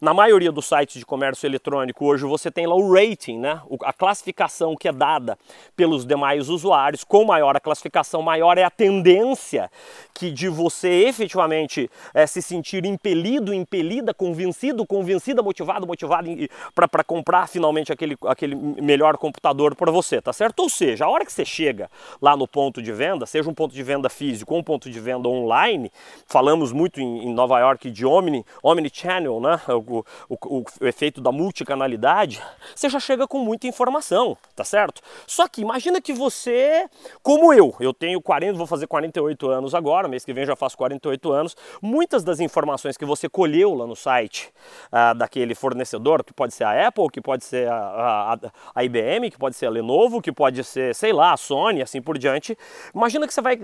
na 0.00 0.14
maioria 0.14 0.52
dos 0.52 0.66
sites 0.66 1.00
de 1.00 1.04
comércio 1.04 1.48
eletrônico 1.48 2.06
hoje 2.06 2.24
você 2.24 2.48
tem 2.48 2.64
lá 2.64 2.76
o 2.76 2.92
rating, 2.94 3.40
né? 3.40 3.60
a 3.82 3.92
classificação 3.92 4.76
que 4.76 4.86
é 4.86 4.92
dada 4.92 5.36
pelos 5.74 6.06
demais 6.06 6.48
usuários. 6.48 7.02
Com 7.02 7.24
maior 7.24 7.56
a 7.56 7.60
classificação, 7.60 8.22
maior 8.22 8.56
é 8.56 8.62
a 8.62 8.70
tendência 8.70 9.68
que 10.14 10.30
de 10.30 10.48
você 10.48 11.06
efetivamente 11.08 11.90
é, 12.14 12.24
se 12.24 12.40
sentir 12.40 12.84
impelido, 12.84 13.52
impelida, 13.52 14.14
convencido, 14.14 14.86
convencida, 14.86 15.42
motivado, 15.42 15.84
motivado 15.84 16.28
para 16.72 17.02
comprar 17.02 17.48
finalmente 17.48 17.92
aquele, 17.92 18.16
aquele 18.26 18.54
melhor 18.54 19.16
computador 19.16 19.74
para 19.74 19.90
você, 19.90 20.22
tá 20.22 20.32
certo? 20.32 20.60
Ou 20.60 20.68
seja, 20.68 21.06
a 21.06 21.08
hora 21.08 21.24
que 21.24 21.32
você 21.32 21.44
chega 21.44 21.90
lá 22.20 22.36
no 22.36 22.46
ponto 22.46 22.80
de 22.80 22.92
venda, 22.92 23.26
seja 23.26 23.50
um 23.50 23.54
ponto 23.54 23.74
de 23.74 23.82
venda 23.82 24.08
físico 24.08 24.54
ou 24.54 24.60
um 24.60 24.62
ponto 24.62 24.88
de 24.88 25.00
venda 25.00 25.28
online, 25.28 25.90
falamos 26.26 26.70
muito 26.70 26.91
em, 27.00 27.28
em 27.28 27.34
Nova 27.34 27.58
York 27.60 27.90
de 27.90 28.04
Omni, 28.04 28.44
Omni-Channel, 28.62 29.40
né? 29.40 29.60
O, 29.68 30.04
o, 30.28 30.58
o, 30.58 30.64
efeito 30.86 31.20
da 31.20 31.32
multicanalidade, 31.32 32.42
você 32.74 32.88
já 32.88 33.00
chega 33.00 33.26
com 33.26 33.38
muita 33.38 33.66
informação, 33.66 34.36
tá 34.54 34.64
certo? 34.64 35.00
Só 35.26 35.48
que 35.48 35.60
imagina 35.60 36.00
que 36.00 36.12
você, 36.12 36.86
como 37.22 37.52
eu, 37.52 37.74
eu 37.80 37.92
tenho 37.92 38.20
40, 38.20 38.58
vou 38.58 38.66
fazer 38.66 38.86
48 38.86 39.48
anos 39.48 39.74
agora, 39.74 40.08
mês 40.08 40.24
que 40.24 40.32
vem 40.32 40.44
já 40.44 40.56
faço 40.56 40.76
48 40.76 41.32
anos, 41.32 41.56
muitas 41.80 42.24
das 42.24 42.40
informações 42.40 42.96
que 42.96 43.04
você 43.04 43.28
colheu 43.28 43.74
lá 43.74 43.86
no 43.86 43.96
site 43.96 44.52
ah, 44.90 45.12
daquele 45.12 45.54
fornecedor, 45.54 46.24
que 46.24 46.32
pode 46.32 46.54
ser 46.54 46.64
a 46.64 46.88
Apple, 46.88 47.08
que 47.10 47.20
pode 47.20 47.44
ser 47.44 47.68
a, 47.70 48.34
a, 48.34 48.38
a 48.74 48.84
IBM, 48.84 49.30
que 49.30 49.38
pode 49.38 49.56
ser 49.56 49.66
a 49.66 49.70
Lenovo, 49.70 50.20
que 50.20 50.32
pode 50.32 50.62
ser, 50.64 50.94
sei 50.94 51.12
lá, 51.12 51.32
a 51.32 51.36
Sony, 51.36 51.82
assim 51.82 52.00
por 52.00 52.18
diante, 52.18 52.56
imagina 52.94 53.26
que 53.26 53.34
você 53.34 53.40
vai 53.40 53.58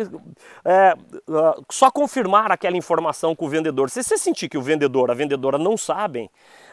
é, 0.64 0.94
só 1.70 1.90
confirmar 1.90 2.52
aquela 2.52 2.76
informação 2.76 3.07
com 3.36 3.46
o 3.46 3.48
vendedor. 3.48 3.90
Se 3.90 4.02
você 4.02 4.16
sentir 4.16 4.48
que 4.48 4.58
o 4.58 4.62
vendedor, 4.62 5.10
a 5.10 5.14
vendedora 5.14 5.58
não 5.58 5.76
sabem, 5.76 6.30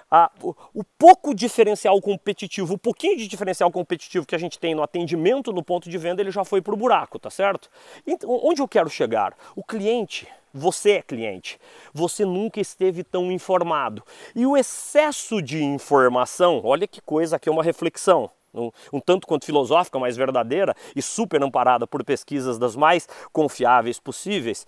ah, 0.10 0.32
o, 0.42 0.56
o, 0.74 0.84
pouco 0.84 1.34
diferencial 1.34 2.00
competitivo, 2.00 2.76
o 2.76 2.78
pouquinho 2.78 3.18
de 3.18 3.28
diferencial 3.28 3.72
competitivo 3.72 4.26
que 4.26 4.36
a 4.36 4.38
gente 4.38 4.60
tem 4.60 4.76
no 4.76 4.84
atendimento 4.84 5.52
no 5.52 5.64
ponto 5.64 5.90
de 5.90 5.98
venda, 5.98 6.22
ele 6.22 6.32
já 6.32 6.46
foi 6.46 6.62
para 6.62 6.74
o 6.74 6.78
buraco, 6.78 7.18
tá 7.18 7.30
certo? 7.30 7.70
Então, 8.06 8.30
onde 8.44 8.62
eu 8.62 8.68
quero 8.68 8.90
chegar? 8.90 9.36
O 9.56 9.64
cliente, 9.64 10.28
você 10.54 10.92
é 10.92 11.02
cliente, 11.02 11.60
você 11.94 12.24
nunca 12.24 12.62
esteve 12.62 13.04
tão 13.04 13.32
informado. 13.32 14.04
E 14.36 14.46
o 14.46 14.56
excesso 14.56 15.42
de 15.42 15.64
informação, 15.64 16.62
olha 16.64 16.88
que 16.88 17.02
coisa 17.02 17.36
aqui 17.36 17.50
é 17.50 17.52
uma 17.52 17.64
reflexão. 17.64 18.30
Um, 18.54 18.72
um, 18.94 19.00
tanto 19.02 19.28
quanto 19.28 19.46
filosófica, 19.46 20.00
mas 20.00 20.16
verdadeira 20.16 20.74
e 20.96 21.02
super 21.02 21.44
amparada 21.44 21.86
por 21.86 22.06
pesquisas 22.06 22.58
das 22.58 22.74
mais 22.74 23.06
confiáveis 23.34 24.00
possíveis, 24.00 24.66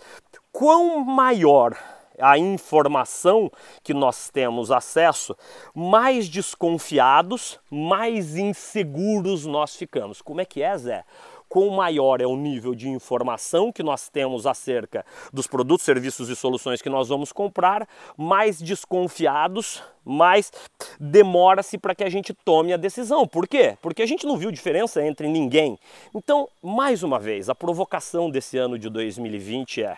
quão 0.58 1.06
maior 1.06 1.78
a 2.20 2.36
informação 2.36 3.52
que 3.84 3.94
nós 3.94 4.32
temos 4.32 4.72
acesso, 4.72 5.38
mais 5.72 6.28
desconfiados, 6.28 7.60
mais 7.70 8.36
inseguros 8.36 9.46
nós 9.46 9.76
ficamos. 9.76 10.20
Como 10.20 10.42
é 10.42 10.46
que 10.46 10.64
é, 10.64 10.76
Zé? 10.76 11.04
Quão 11.48 11.70
maior 11.70 12.22
é 12.22 12.26
o 12.26 12.36
nível 12.36 12.74
de 12.74 12.90
informação 12.90 13.72
que 13.72 13.84
nós 13.84 14.10
temos 14.10 14.48
acerca 14.48 15.06
dos 15.32 15.46
produtos, 15.46 15.86
serviços 15.86 16.28
e 16.28 16.36
soluções 16.36 16.82
que 16.82 16.90
nós 16.90 17.08
vamos 17.08 17.32
comprar, 17.32 17.88
mais 18.18 18.60
desconfiados, 18.60 19.84
mais 20.04 20.52
demora-se 21.00 21.78
para 21.78 21.94
que 21.94 22.04
a 22.04 22.10
gente 22.10 22.34
tome 22.34 22.74
a 22.74 22.78
decisão. 22.78 23.28
Por 23.28 23.48
quê? 23.48 23.78
Porque 23.80 24.02
a 24.02 24.08
gente 24.08 24.26
não 24.26 24.36
viu 24.36 24.50
diferença 24.50 25.06
entre 25.06 25.28
ninguém. 25.28 25.78
Então, 26.16 26.50
mais 26.64 27.04
uma 27.04 27.20
vez, 27.20 27.48
a 27.48 27.54
provocação 27.54 28.28
desse 28.28 28.58
ano 28.58 28.80
de 28.80 28.90
2020 28.90 29.84
é 29.84 29.98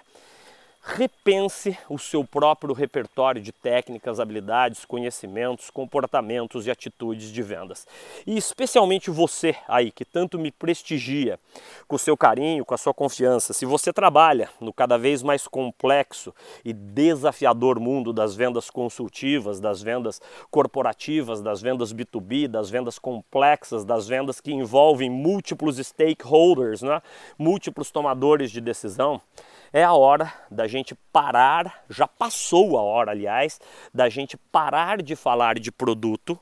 repense 0.81 1.77
o 1.89 1.99
seu 1.99 2.23
próprio 2.23 2.73
repertório 2.73 3.41
de 3.41 3.51
técnicas, 3.51 4.19
habilidades, 4.19 4.85
conhecimentos, 4.85 5.69
comportamentos 5.69 6.65
e 6.65 6.71
atitudes 6.71 7.31
de 7.31 7.43
vendas. 7.43 7.85
E 8.25 8.37
especialmente 8.37 9.11
você 9.11 9.55
aí 9.67 9.91
que 9.91 10.05
tanto 10.05 10.39
me 10.39 10.51
prestigia 10.51 11.39
com 11.87 11.95
o 11.95 11.99
seu 11.99 12.15
carinho, 12.15 12.63
com 12.63 12.73
a 12.73 12.77
sua 12.77 12.93
confiança. 12.93 13.53
Se 13.53 13.65
você 13.65 13.91
trabalha 13.91 14.49
no 14.59 14.71
cada 14.71 14.97
vez 14.97 15.21
mais 15.21 15.47
complexo 15.47 16.33
e 16.63 16.73
desafiador 16.73 17.79
mundo 17.79 18.13
das 18.13 18.35
vendas 18.35 18.69
consultivas, 18.69 19.59
das 19.59 19.81
vendas 19.81 20.21
corporativas, 20.49 21.41
das 21.41 21.61
vendas 21.61 21.93
B2B, 21.93 22.47
das 22.47 22.69
vendas 22.69 22.97
complexas, 22.97 23.83
das 23.83 24.07
vendas 24.07 24.39
que 24.39 24.51
envolvem 24.51 25.09
múltiplos 25.09 25.77
stakeholders, 25.77 26.81
né? 26.81 27.01
múltiplos 27.37 27.91
tomadores 27.91 28.49
de 28.49 28.61
decisão, 28.61 29.21
é 29.71 29.83
a 29.83 29.93
hora 29.93 30.31
da 30.49 30.67
gente 30.67 30.95
parar, 31.11 31.83
já 31.89 32.07
passou 32.07 32.77
a 32.77 32.81
hora, 32.81 33.11
aliás, 33.11 33.59
da 33.93 34.09
gente 34.09 34.37
parar 34.37 35.01
de 35.01 35.15
falar 35.15 35.59
de 35.59 35.71
produto, 35.71 36.39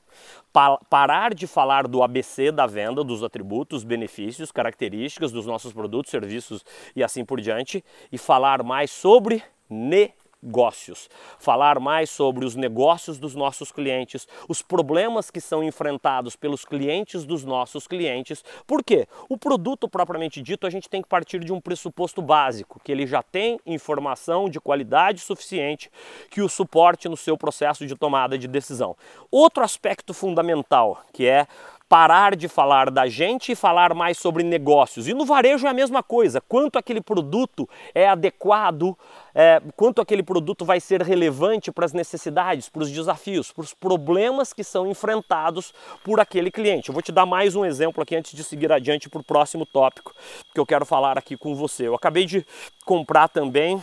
pa 0.51 0.77
parar 0.89 1.33
de 1.33 1.47
falar 1.47 1.87
do 1.87 2.03
ABC 2.03 2.51
da 2.51 2.65
venda, 2.65 3.03
dos 3.03 3.23
atributos, 3.23 3.83
benefícios, 3.83 4.51
características 4.51 5.31
dos 5.31 5.45
nossos 5.45 5.73
produtos, 5.73 6.11
serviços 6.11 6.63
e 6.95 7.03
assim 7.03 7.23
por 7.23 7.41
diante, 7.41 7.83
e 8.11 8.17
falar 8.17 8.63
mais 8.63 8.91
sobre 8.91 9.43
negócio 9.69 10.26
negócios, 10.47 11.09
falar 11.37 11.79
mais 11.79 12.09
sobre 12.09 12.45
os 12.45 12.55
negócios 12.55 13.19
dos 13.19 13.35
nossos 13.35 13.71
clientes, 13.71 14.27
os 14.47 14.61
problemas 14.61 15.29
que 15.29 15.41
são 15.41 15.61
enfrentados 15.61 16.35
pelos 16.35 16.63
clientes 16.63 17.25
dos 17.25 17.43
nossos 17.43 17.85
clientes. 17.85 18.43
Por 18.65 18.83
quê? 18.83 19.07
O 19.29 19.37
produto 19.37 19.89
propriamente 19.89 20.41
dito, 20.41 20.65
a 20.65 20.69
gente 20.69 20.89
tem 20.89 21.01
que 21.01 21.09
partir 21.09 21.43
de 21.43 21.51
um 21.51 21.59
pressuposto 21.59 22.21
básico, 22.21 22.79
que 22.83 22.91
ele 22.91 23.05
já 23.05 23.21
tem 23.21 23.59
informação 23.65 24.49
de 24.49 24.59
qualidade 24.59 25.19
suficiente 25.19 25.91
que 26.31 26.41
o 26.41 26.47
suporte 26.47 27.09
no 27.09 27.17
seu 27.17 27.37
processo 27.37 27.85
de 27.85 27.95
tomada 27.95 28.37
de 28.37 28.47
decisão. 28.47 28.95
Outro 29.29 29.63
aspecto 29.63 30.13
fundamental, 30.13 31.03
que 31.11 31.27
é 31.27 31.45
parar 31.89 32.35
de 32.35 32.47
falar 32.47 32.91
da 32.91 33.07
gente 33.07 33.51
e 33.51 33.55
falar 33.55 33.93
mais 33.93 34.17
sobre 34.17 34.43
negócios. 34.43 35.07
E 35.07 35.13
no 35.13 35.25
varejo 35.25 35.65
é 35.65 35.69
a 35.69 35.73
mesma 35.73 36.03
coisa. 36.03 36.41
Quanto 36.41 36.77
aquele 36.77 37.01
produto 37.01 37.67
é 37.95 38.07
adequado, 38.07 38.97
é, 39.33 39.61
quanto 39.75 40.01
aquele 40.01 40.21
produto 40.21 40.65
vai 40.65 40.79
ser 40.79 41.01
relevante 41.01 41.71
para 41.71 41.85
as 41.85 41.93
necessidades, 41.93 42.67
para 42.69 42.83
os 42.83 42.91
desafios, 42.91 43.51
para 43.51 43.63
os 43.63 43.73
problemas 43.73 44.51
que 44.51 44.63
são 44.63 44.87
enfrentados 44.87 45.73
por 46.03 46.19
aquele 46.19 46.51
cliente. 46.51 46.89
Eu 46.89 46.93
vou 46.93 47.01
te 47.01 47.11
dar 47.11 47.25
mais 47.25 47.55
um 47.55 47.63
exemplo 47.63 48.03
aqui 48.03 48.15
antes 48.15 48.33
de 48.33 48.43
seguir 48.43 48.71
adiante 48.71 49.09
para 49.09 49.21
o 49.21 49.23
próximo 49.23 49.65
tópico 49.65 50.13
que 50.53 50.59
eu 50.59 50.65
quero 50.65 50.85
falar 50.85 51.17
aqui 51.17 51.37
com 51.37 51.55
você. 51.55 51.87
Eu 51.87 51.95
acabei 51.95 52.25
de 52.25 52.45
comprar 52.85 53.29
também 53.29 53.81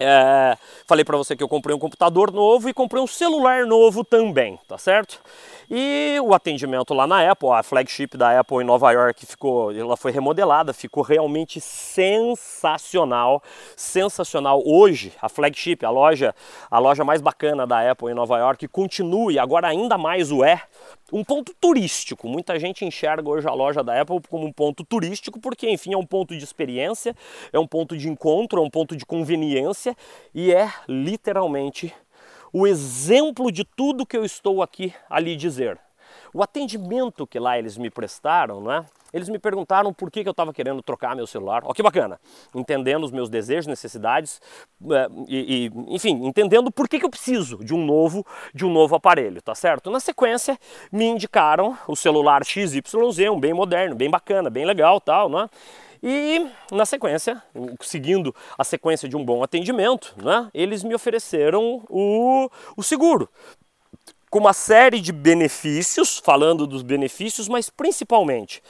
é, 0.00 0.56
falei 0.86 1.04
para 1.04 1.16
você 1.16 1.34
que 1.34 1.42
eu 1.42 1.48
comprei 1.48 1.74
um 1.74 1.78
computador 1.78 2.32
novo 2.32 2.68
e 2.68 2.74
comprei 2.74 3.02
um 3.02 3.06
celular 3.06 3.66
novo 3.66 4.04
também, 4.04 4.58
tá 4.68 4.78
certo? 4.78 5.20
E 5.70 6.18
o 6.22 6.32
atendimento 6.32 6.94
lá 6.94 7.06
na 7.06 7.30
Apple, 7.30 7.50
a 7.50 7.62
flagship 7.62 8.16
da 8.16 8.40
Apple 8.40 8.62
em 8.62 8.64
Nova 8.64 8.90
York 8.90 9.26
ficou, 9.26 9.70
ela 9.70 9.98
foi 9.98 10.10
remodelada, 10.10 10.72
ficou 10.72 11.02
realmente 11.02 11.60
sensacional, 11.60 13.42
sensacional. 13.76 14.62
Hoje, 14.64 15.12
a 15.20 15.28
flagship, 15.28 15.84
a 15.84 15.90
loja, 15.90 16.34
a 16.70 16.78
loja 16.78 17.04
mais 17.04 17.20
bacana 17.20 17.66
da 17.66 17.90
Apple 17.90 18.10
em 18.10 18.14
Nova 18.14 18.38
York, 18.38 18.66
continua 18.68 19.30
e 19.30 19.38
agora 19.38 19.68
ainda 19.68 19.98
mais 19.98 20.32
o 20.32 20.42
é, 20.42 20.62
um 21.12 21.22
ponto 21.22 21.54
turístico. 21.60 22.26
Muita 22.26 22.58
gente 22.58 22.86
enxerga 22.86 23.28
hoje 23.28 23.46
a 23.46 23.52
loja 23.52 23.82
da 23.82 24.00
Apple 24.00 24.22
como 24.26 24.46
um 24.46 24.52
ponto 24.52 24.82
turístico, 24.84 25.38
porque, 25.38 25.68
enfim, 25.68 25.92
é 25.92 25.98
um 25.98 26.06
ponto 26.06 26.34
de 26.34 26.42
experiência, 26.42 27.14
é 27.52 27.58
um 27.58 27.66
ponto 27.66 27.94
de 27.94 28.08
encontro, 28.08 28.58
é 28.58 28.64
um 28.64 28.70
ponto 28.70 28.96
de 28.96 29.04
conveniência 29.04 29.94
e 30.34 30.50
é 30.50 30.72
literalmente 30.88 31.94
o 32.52 32.66
exemplo 32.66 33.50
de 33.50 33.64
tudo 33.64 34.06
que 34.06 34.16
eu 34.16 34.24
estou 34.24 34.62
aqui 34.62 34.92
a 35.08 35.18
lhe 35.20 35.36
dizer. 35.36 35.78
O 36.32 36.42
atendimento 36.42 37.26
que 37.26 37.38
lá 37.38 37.58
eles 37.58 37.76
me 37.76 37.90
prestaram, 37.90 38.60
não 38.60 38.72
é? 38.72 38.84
Eles 39.12 39.28
me 39.28 39.38
perguntaram 39.38 39.92
por 39.92 40.10
que, 40.10 40.20
eu 40.20 40.30
estava 40.30 40.52
querendo 40.52 40.82
trocar 40.82 41.16
meu 41.16 41.26
celular. 41.26 41.62
Ó, 41.64 41.72
que 41.72 41.82
bacana! 41.82 42.20
Entendendo 42.54 43.04
os 43.04 43.10
meus 43.10 43.30
desejos, 43.30 43.66
necessidades 43.66 44.40
é, 44.90 45.08
e, 45.26 45.66
e, 45.66 45.94
enfim, 45.94 46.26
entendendo 46.26 46.70
por 46.70 46.88
que, 46.88 46.98
que 46.98 47.06
eu 47.06 47.10
preciso 47.10 47.64
de 47.64 47.74
um 47.74 47.84
novo, 47.84 48.24
de 48.52 48.66
um 48.66 48.72
novo 48.72 48.94
aparelho, 48.94 49.40
tá 49.40 49.54
certo? 49.54 49.90
Na 49.90 50.00
sequência, 50.00 50.58
me 50.92 51.06
indicaram 51.06 51.76
o 51.86 51.96
celular 51.96 52.44
XYZ, 52.44 52.82
um 53.32 53.40
bem 53.40 53.54
moderno, 53.54 53.94
bem 53.94 54.10
bacana, 54.10 54.50
bem 54.50 54.66
legal, 54.66 55.00
tal, 55.00 55.30
né? 55.30 55.48
E 56.02 56.46
na 56.70 56.86
sequência, 56.86 57.42
seguindo 57.82 58.34
a 58.56 58.64
sequência 58.64 59.08
de 59.08 59.16
um 59.16 59.24
bom 59.24 59.42
atendimento, 59.42 60.14
né, 60.22 60.48
eles 60.54 60.82
me 60.84 60.94
ofereceram 60.94 61.84
o, 61.88 62.50
o 62.76 62.82
seguro. 62.82 63.28
Com 64.30 64.40
uma 64.40 64.52
série 64.52 65.00
de 65.00 65.10
benefícios, 65.10 66.18
falando 66.18 66.66
dos 66.66 66.82
benefícios, 66.82 67.48
mas 67.48 67.70
principalmente 67.70 68.62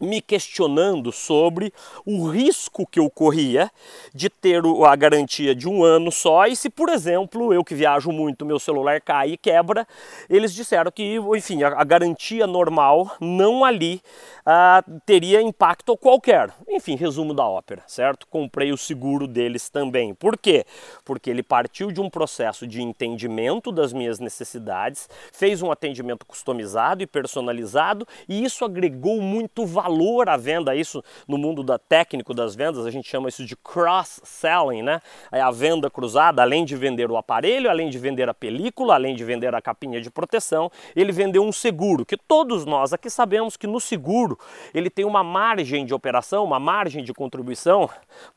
me 0.00 0.20
questionando 0.20 1.10
sobre 1.10 1.72
o 2.04 2.28
risco 2.28 2.86
que 2.86 3.00
eu 3.00 3.08
corria 3.08 3.70
de 4.14 4.28
ter 4.28 4.62
a 4.86 4.94
garantia 4.94 5.54
de 5.54 5.68
um 5.68 5.82
ano 5.82 6.12
só 6.12 6.46
e 6.46 6.54
se, 6.54 6.68
por 6.68 6.88
exemplo, 6.90 7.52
eu 7.52 7.64
que 7.64 7.74
viajo 7.74 8.12
muito, 8.12 8.44
meu 8.44 8.58
celular 8.58 9.00
cai 9.00 9.30
e 9.30 9.36
quebra, 9.36 9.86
eles 10.28 10.52
disseram 10.54 10.90
que, 10.90 11.16
enfim, 11.34 11.62
a, 11.62 11.82
garantia 11.84 12.46
normal 12.46 13.10
não 13.20 13.64
ali 13.64 14.02
uh, 14.46 15.00
teria 15.06 15.40
impacto 15.40 15.96
qualquer. 15.96 16.52
Enfim, 16.68 16.94
resumo 16.96 17.32
da 17.32 17.44
ópera, 17.44 17.82
certo? 17.86 18.26
Comprei 18.26 18.72
o 18.72 18.76
seguro 18.76 19.26
deles 19.26 19.70
também. 19.70 20.14
Por 20.14 20.36
quê? 20.36 20.64
Porque 21.04 21.30
ele 21.30 21.42
partiu 21.42 21.90
de 21.90 22.00
um 22.00 22.10
processo 22.10 22.66
de 22.66 22.82
entendimento 22.82 23.72
das 23.72 23.92
minhas 23.92 24.18
necessidades, 24.18 25.08
fez 25.32 25.62
um 25.62 25.70
atendimento 25.70 26.26
customizado 26.26 27.02
e 27.02 27.06
personalizado 27.06 28.06
e 28.28 28.44
isso 28.44 28.64
agregou 28.64 29.20
muito 29.22 29.64
valor 29.64 29.85
valor 29.86 30.28
à 30.28 30.36
venda, 30.36 30.74
isso 30.74 31.02
no 31.28 31.38
mundo 31.38 31.62
da 31.62 31.78
técnico 31.78 32.34
das 32.34 32.54
vendas, 32.54 32.84
a 32.84 32.90
gente 32.90 33.08
chama 33.08 33.28
isso 33.28 33.44
de 33.44 33.56
cross-selling, 33.56 34.82
né? 34.82 35.00
É 35.30 35.40
a 35.40 35.50
venda 35.50 35.88
cruzada, 35.88 36.42
além 36.42 36.64
de 36.64 36.74
vender 36.76 37.10
o 37.10 37.16
aparelho, 37.16 37.70
além 37.70 37.88
de 37.88 37.98
vender 37.98 38.28
a 38.28 38.34
película, 38.34 38.94
além 38.94 39.14
de 39.14 39.24
vender 39.24 39.54
a 39.54 39.62
capinha 39.62 40.00
de 40.00 40.10
proteção, 40.10 40.70
ele 40.94 41.12
vendeu 41.12 41.44
um 41.44 41.52
seguro, 41.52 42.04
que 42.04 42.16
todos 42.16 42.64
nós 42.64 42.92
aqui 42.92 43.08
sabemos 43.08 43.56
que 43.56 43.66
no 43.66 43.80
seguro 43.80 44.38
ele 44.74 44.90
tem 44.90 45.04
uma 45.04 45.22
margem 45.22 45.84
de 45.84 45.94
operação, 45.94 46.44
uma 46.44 46.58
margem 46.58 47.04
de 47.04 47.12
contribuição 47.12 47.88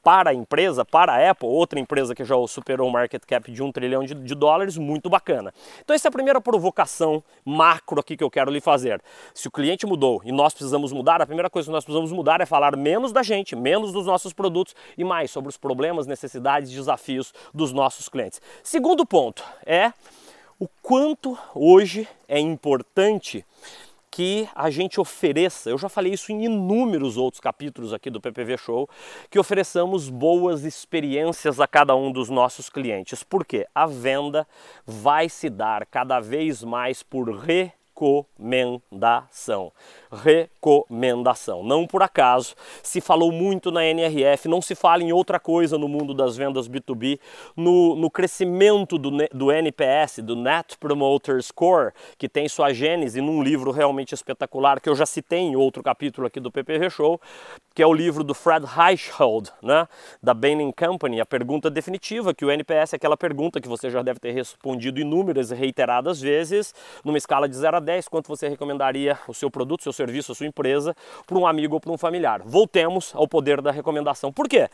para 0.03 0.29
a 0.29 0.33
empresa, 0.33 0.85
para 0.85 1.13
a 1.13 1.31
Apple, 1.31 1.47
outra 1.47 1.79
empresa 1.79 2.13
que 2.13 2.23
já 2.23 2.35
superou 2.47 2.87
o 2.87 2.91
market 2.91 3.23
cap 3.25 3.51
de 3.51 3.63
um 3.63 3.71
trilhão 3.71 4.03
de, 4.03 4.13
de 4.13 4.35
dólares, 4.35 4.77
muito 4.77 5.09
bacana. 5.09 5.53
Então 5.83 5.95
essa 5.95 6.07
é 6.07 6.09
a 6.09 6.11
primeira 6.11 6.39
provocação 6.39 7.23
macro 7.43 7.99
aqui 7.99 8.15
que 8.15 8.23
eu 8.23 8.29
quero 8.29 8.51
lhe 8.51 8.61
fazer. 8.61 9.01
Se 9.33 9.47
o 9.47 9.51
cliente 9.51 9.85
mudou 9.85 10.21
e 10.23 10.31
nós 10.31 10.53
precisamos 10.53 10.91
mudar, 10.91 11.21
a 11.21 11.25
primeira 11.25 11.38
primeira 11.39 11.49
coisa 11.49 11.67
que 11.67 11.71
nós 11.71 11.85
precisamos 11.85 12.11
mudar 12.11 12.41
é 12.41 12.45
falar 12.45 12.75
menos 12.75 13.13
da 13.13 13.23
gente, 13.23 13.55
menos 13.55 13.93
dos 13.93 14.05
nossos 14.05 14.33
produtos 14.33 14.75
e 14.97 15.05
mais 15.05 15.31
sobre 15.31 15.47
os 15.47 15.55
problemas, 15.55 16.05
necessidades 16.05 16.69
e 16.69 16.75
desafios 16.75 17.33
dos 17.53 17.71
nossos 17.71 18.09
clientes. 18.09 18.41
Segundo 18.61 19.05
ponto 19.05 19.41
é 19.65 19.93
o 20.59 20.67
quanto 20.81 21.37
hoje 21.55 22.05
é 22.27 22.39
importante 22.39 23.45
que 24.11 24.49
a 24.53 24.69
gente 24.69 24.99
ofereça, 24.99 25.69
eu 25.69 25.77
já 25.77 25.87
falei 25.87 26.11
isso 26.11 26.29
em 26.33 26.43
inúmeros 26.43 27.15
outros 27.15 27.39
capítulos 27.39 27.93
aqui 27.93 28.09
do 28.09 28.19
PPV 28.19 28.57
Show, 28.57 28.89
que 29.29 29.39
ofereçamos 29.39 30.09
boas 30.09 30.65
experiências 30.65 31.57
a 31.61 31.67
cada 31.67 31.95
um 31.95 32.11
dos 32.11 32.29
nossos 32.29 32.69
clientes. 32.69 33.23
Porque 33.23 33.65
a 33.73 33.85
venda 33.85 34.45
vai 34.85 35.29
se 35.29 35.49
dar 35.49 35.85
cada 35.85 36.19
vez 36.19 36.63
mais 36.65 37.01
por 37.01 37.31
recomendação. 37.99 39.71
Recomendação. 40.11 41.63
Não 41.63 41.85
por 41.85 42.01
acaso 42.01 42.55
se 42.81 43.01
falou 43.01 43.31
muito 43.31 43.71
na 43.71 43.85
NRF, 43.85 44.47
não 44.47 44.61
se 44.61 44.73
fala 44.73 45.03
em 45.03 45.11
outra 45.11 45.39
coisa 45.39 45.77
no 45.77 45.87
mundo 45.87 46.13
das 46.13 46.37
vendas 46.37 46.67
B2B, 46.67 47.19
no, 47.55 47.95
no 47.95 48.09
crescimento 48.09 48.97
do, 48.97 49.11
do 49.31 49.51
NPS, 49.51 50.19
do 50.19 50.35
Net 50.35 50.77
Promoter 50.77 51.41
Score, 51.43 51.91
que 52.17 52.29
tem 52.29 52.47
sua 52.47 52.73
gênese 52.73 53.21
num 53.21 53.43
livro 53.43 53.71
realmente 53.71 54.15
espetacular 54.15 54.79
que 54.79 54.89
eu 54.89 54.95
já 54.95 55.05
citei 55.05 55.39
em 55.39 55.55
outro 55.55 55.83
capítulo 55.83 56.25
aqui 56.27 56.39
do 56.39 56.51
PPV 56.51 56.89
Show, 56.89 57.19
que 57.75 57.83
é 57.83 57.87
o 57.87 57.93
livro 57.93 58.23
do 58.23 58.33
Fred 58.33 58.65
Reichhold, 58.65 59.51
né, 59.61 59.87
da 60.21 60.33
Bain 60.33 60.71
Company, 60.71 61.21
a 61.21 61.25
pergunta 61.25 61.69
definitiva, 61.69 62.33
que 62.33 62.43
o 62.43 62.51
NPS 62.51 62.93
é 62.93 62.95
aquela 62.95 63.15
pergunta 63.15 63.61
que 63.61 63.67
você 63.67 63.89
já 63.89 64.01
deve 64.01 64.19
ter 64.19 64.31
respondido 64.31 64.99
inúmeras 64.99 65.51
e 65.51 65.55
reiteradas 65.55 66.19
vezes, 66.19 66.73
numa 67.05 67.17
escala 67.17 67.47
de 67.47 67.55
0 67.55 67.77
a 67.77 67.79
10, 67.79 67.88
quanto 68.07 68.27
você 68.27 68.47
recomendaria 68.47 69.17
o 69.27 69.33
seu 69.33 69.49
produto, 69.49 69.83
seu 69.83 69.93
serviço, 69.93 70.31
a 70.31 70.35
sua 70.35 70.45
empresa, 70.45 70.95
para 71.25 71.37
um 71.37 71.47
amigo 71.47 71.75
ou 71.75 71.79
para 71.79 71.91
um 71.91 71.97
familiar. 71.97 72.41
Voltemos 72.45 73.11
ao 73.15 73.27
poder 73.27 73.61
da 73.61 73.71
recomendação. 73.71 74.31
Por 74.31 74.47
quê? 74.47 74.69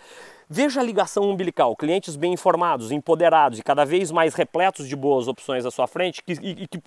Veja 0.50 0.80
a 0.82 0.84
ligação 0.84 1.30
umbilical, 1.30 1.76
clientes 1.76 2.16
bem 2.16 2.34
informados, 2.34 2.92
empoderados 2.92 3.60
e 3.60 3.64
cada 3.64 3.86
vez 3.86 4.12
mais 4.12 4.36
repletos 4.36 4.88
de 4.88 4.96
boas 4.96 5.28
opções 5.28 5.66
à 5.66 5.72
sua 5.72 5.88
frente, 5.88 6.22
que, 6.22 6.34
e, 6.34 6.68
que 6.68 6.80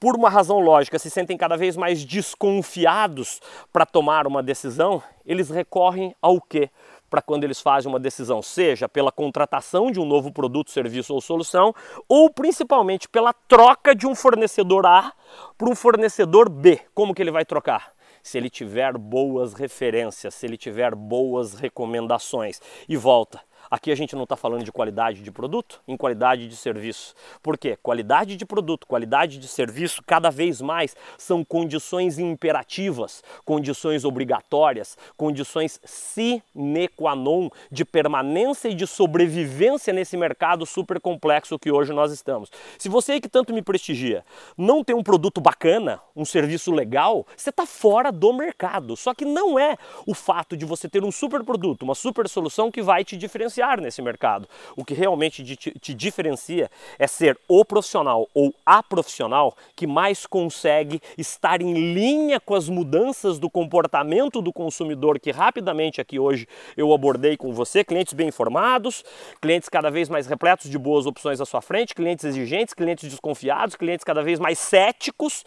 por 0.00 0.16
uma 0.16 0.28
razão 0.28 0.58
lógica 0.58 0.98
se 0.98 1.10
sentem 1.10 1.36
cada 1.36 1.56
vez 1.56 1.76
mais 1.76 2.04
desconfiados 2.04 3.40
para 3.72 3.86
tomar 3.86 4.26
uma 4.26 4.42
decisão, 4.42 5.02
eles 5.24 5.48
recorrem 5.50 6.14
ao 6.20 6.40
quê? 6.40 6.70
para 7.12 7.20
quando 7.20 7.44
eles 7.44 7.60
fazem 7.60 7.92
uma 7.92 8.00
decisão, 8.00 8.40
seja 8.40 8.88
pela 8.88 9.12
contratação 9.12 9.90
de 9.90 10.00
um 10.00 10.06
novo 10.06 10.32
produto, 10.32 10.70
serviço 10.70 11.12
ou 11.12 11.20
solução, 11.20 11.74
ou 12.08 12.30
principalmente 12.30 13.06
pela 13.06 13.34
troca 13.34 13.94
de 13.94 14.06
um 14.06 14.14
fornecedor 14.14 14.86
A 14.86 15.12
para 15.56 15.70
um 15.70 15.74
fornecedor 15.74 16.48
B. 16.48 16.80
Como 16.94 17.14
que 17.14 17.22
ele 17.22 17.30
vai 17.30 17.44
trocar? 17.44 17.92
Se 18.22 18.38
ele 18.38 18.48
tiver 18.48 18.96
boas 18.96 19.52
referências, 19.54 20.34
se 20.34 20.46
ele 20.46 20.56
tiver 20.56 20.94
boas 20.94 21.54
recomendações. 21.54 22.60
E 22.88 22.96
volta, 22.96 23.40
Aqui 23.72 23.90
a 23.90 23.94
gente 23.94 24.14
não 24.14 24.24
está 24.24 24.36
falando 24.36 24.64
de 24.64 24.70
qualidade 24.70 25.22
de 25.22 25.32
produto, 25.32 25.80
em 25.88 25.96
qualidade 25.96 26.46
de 26.46 26.54
serviço. 26.54 27.14
Por 27.42 27.56
quê? 27.56 27.78
Qualidade 27.82 28.36
de 28.36 28.44
produto, 28.44 28.86
qualidade 28.86 29.38
de 29.38 29.48
serviço, 29.48 30.02
cada 30.06 30.28
vez 30.28 30.60
mais 30.60 30.94
são 31.16 31.42
condições 31.42 32.18
imperativas, 32.18 33.24
condições 33.46 34.04
obrigatórias, 34.04 34.98
condições 35.16 35.80
sine 35.86 36.86
qua 36.94 37.16
non 37.16 37.48
de 37.70 37.82
permanência 37.82 38.68
e 38.68 38.74
de 38.74 38.86
sobrevivência 38.86 39.90
nesse 39.90 40.18
mercado 40.18 40.66
super 40.66 41.00
complexo 41.00 41.58
que 41.58 41.72
hoje 41.72 41.94
nós 41.94 42.12
estamos. 42.12 42.50
Se 42.76 42.90
você 42.90 43.22
que 43.22 43.28
tanto 43.28 43.54
me 43.54 43.62
prestigia 43.62 44.22
não 44.54 44.84
tem 44.84 44.94
um 44.94 45.02
produto 45.02 45.40
bacana, 45.40 45.98
um 46.14 46.26
serviço 46.26 46.72
legal, 46.72 47.26
você 47.34 47.48
está 47.48 47.64
fora 47.64 48.12
do 48.12 48.34
mercado. 48.34 48.98
Só 48.98 49.14
que 49.14 49.24
não 49.24 49.58
é 49.58 49.78
o 50.06 50.12
fato 50.12 50.58
de 50.58 50.66
você 50.66 50.90
ter 50.90 51.02
um 51.02 51.10
super 51.10 51.42
produto, 51.42 51.84
uma 51.84 51.94
super 51.94 52.28
solução 52.28 52.70
que 52.70 52.82
vai 52.82 53.02
te 53.02 53.16
diferenciar 53.16 53.61
diferenciar 53.62 53.80
nesse 53.80 54.02
mercado. 54.02 54.48
O 54.76 54.84
que 54.84 54.94
realmente 54.94 55.44
te, 55.56 55.70
te 55.70 55.94
diferencia 55.94 56.70
é 56.98 57.06
ser 57.06 57.38
o 57.48 57.64
profissional 57.64 58.28
ou 58.34 58.52
a 58.66 58.82
profissional 58.82 59.56
que 59.76 59.86
mais 59.86 60.26
consegue 60.26 61.00
estar 61.16 61.62
em 61.62 61.94
linha 61.94 62.40
com 62.40 62.54
as 62.54 62.68
mudanças 62.68 63.38
do 63.38 63.48
comportamento 63.48 64.42
do 64.42 64.52
consumidor 64.52 65.20
que 65.20 65.30
rapidamente 65.30 66.00
aqui 66.00 66.18
hoje 66.18 66.46
eu 66.76 66.92
abordei 66.92 67.36
com 67.36 67.52
você, 67.52 67.84
clientes 67.84 68.12
bem 68.12 68.28
informados, 68.28 69.04
clientes 69.40 69.68
cada 69.68 69.90
vez 69.90 70.08
mais 70.08 70.26
repletos 70.26 70.68
de 70.68 70.78
boas 70.78 71.06
opções 71.06 71.40
à 71.40 71.46
sua 71.46 71.60
frente, 71.60 71.94
clientes 71.94 72.24
exigentes, 72.24 72.74
clientes 72.74 73.08
desconfiados, 73.08 73.76
clientes 73.76 74.04
cada 74.04 74.22
vez 74.22 74.38
mais 74.38 74.58
céticos 74.58 75.44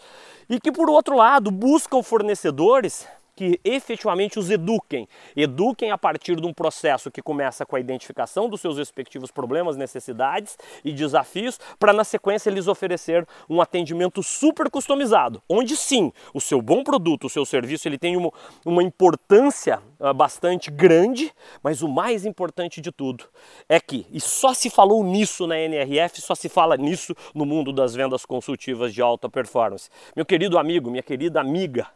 e 0.48 0.60
que 0.60 0.72
por 0.72 0.88
outro 0.88 1.16
lado 1.16 1.50
buscam 1.50 2.02
fornecedores 2.02 3.06
que 3.36 3.60
efetivamente 3.62 4.38
os 4.38 4.50
eduquem. 4.50 5.06
Eduquem 5.36 5.90
a 5.90 5.98
partir 5.98 6.40
de 6.40 6.46
um 6.46 6.54
processo 6.54 7.10
que 7.10 7.20
começa 7.20 7.66
com 7.66 7.76
a 7.76 7.80
identificação 7.80 8.48
dos 8.48 8.62
seus 8.62 8.78
respectivos 8.78 9.30
problemas, 9.30 9.76
necessidades 9.76 10.56
e 10.82 10.90
desafios, 10.92 11.60
para 11.78 11.92
na 11.92 12.02
sequência 12.02 12.50
lhes 12.50 12.66
oferecer 12.66 13.28
um 13.48 13.60
atendimento 13.60 14.22
super 14.22 14.70
customizado, 14.70 15.42
onde 15.48 15.76
sim, 15.76 16.10
o 16.32 16.40
seu 16.40 16.62
bom 16.62 16.82
produto, 16.82 17.26
o 17.26 17.30
seu 17.30 17.44
serviço, 17.44 17.86
ele 17.86 17.98
tem 17.98 18.16
uma, 18.16 18.32
uma 18.64 18.82
importância 18.82 19.80
uh, 20.00 20.14
bastante 20.14 20.70
grande, 20.70 21.30
mas 21.62 21.82
o 21.82 21.88
mais 21.88 22.24
importante 22.24 22.80
de 22.80 22.90
tudo 22.90 23.24
é 23.68 23.78
que, 23.78 24.06
e 24.10 24.20
só 24.20 24.54
se 24.54 24.70
falou 24.70 25.04
nisso 25.04 25.46
na 25.46 25.58
NRF, 25.58 26.22
só 26.22 26.34
se 26.34 26.48
fala 26.48 26.76
nisso 26.76 27.14
no 27.34 27.44
mundo 27.44 27.72
das 27.72 27.94
vendas 27.94 28.24
consultivas 28.24 28.94
de 28.94 29.02
alta 29.02 29.28
performance. 29.28 29.90
Meu 30.14 30.24
querido 30.24 30.58
amigo, 30.58 30.90
minha 30.90 31.02
querida 31.02 31.40
amiga, 31.40 31.86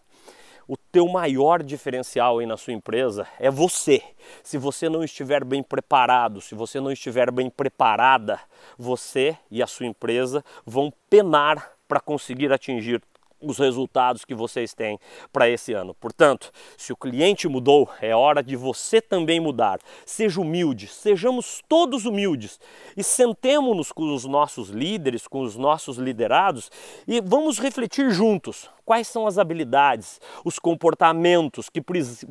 o 0.70 0.76
teu 0.76 1.08
maior 1.08 1.64
diferencial 1.64 2.38
aí 2.38 2.46
na 2.46 2.56
sua 2.56 2.72
empresa 2.72 3.26
é 3.40 3.50
você. 3.50 4.00
Se 4.40 4.56
você 4.56 4.88
não 4.88 5.02
estiver 5.02 5.44
bem 5.44 5.64
preparado, 5.64 6.40
se 6.40 6.54
você 6.54 6.78
não 6.78 6.92
estiver 6.92 7.32
bem 7.32 7.50
preparada, 7.50 8.38
você 8.78 9.36
e 9.50 9.64
a 9.64 9.66
sua 9.66 9.86
empresa 9.86 10.44
vão 10.64 10.92
penar 11.08 11.72
para 11.88 11.98
conseguir 11.98 12.52
atingir 12.52 13.02
os 13.40 13.58
resultados 13.58 14.24
que 14.24 14.34
vocês 14.34 14.74
têm 14.74 14.98
para 15.32 15.48
esse 15.48 15.72
ano. 15.72 15.94
Portanto, 15.94 16.50
se 16.76 16.92
o 16.92 16.96
cliente 16.96 17.48
mudou, 17.48 17.88
é 18.00 18.14
hora 18.14 18.42
de 18.42 18.56
você 18.56 19.00
também 19.00 19.40
mudar. 19.40 19.78
Seja 20.04 20.40
humilde, 20.40 20.86
sejamos 20.86 21.60
todos 21.68 22.04
humildes 22.04 22.60
e 22.96 23.02
sentemos-nos 23.02 23.92
com 23.92 24.14
os 24.14 24.24
nossos 24.24 24.68
líderes, 24.68 25.26
com 25.26 25.40
os 25.40 25.56
nossos 25.56 25.96
liderados 25.96 26.70
e 27.06 27.20
vamos 27.20 27.58
refletir 27.58 28.10
juntos 28.10 28.68
quais 28.84 29.06
são 29.06 29.24
as 29.24 29.38
habilidades, 29.38 30.20
os 30.44 30.58
comportamentos 30.58 31.70
que 31.70 31.80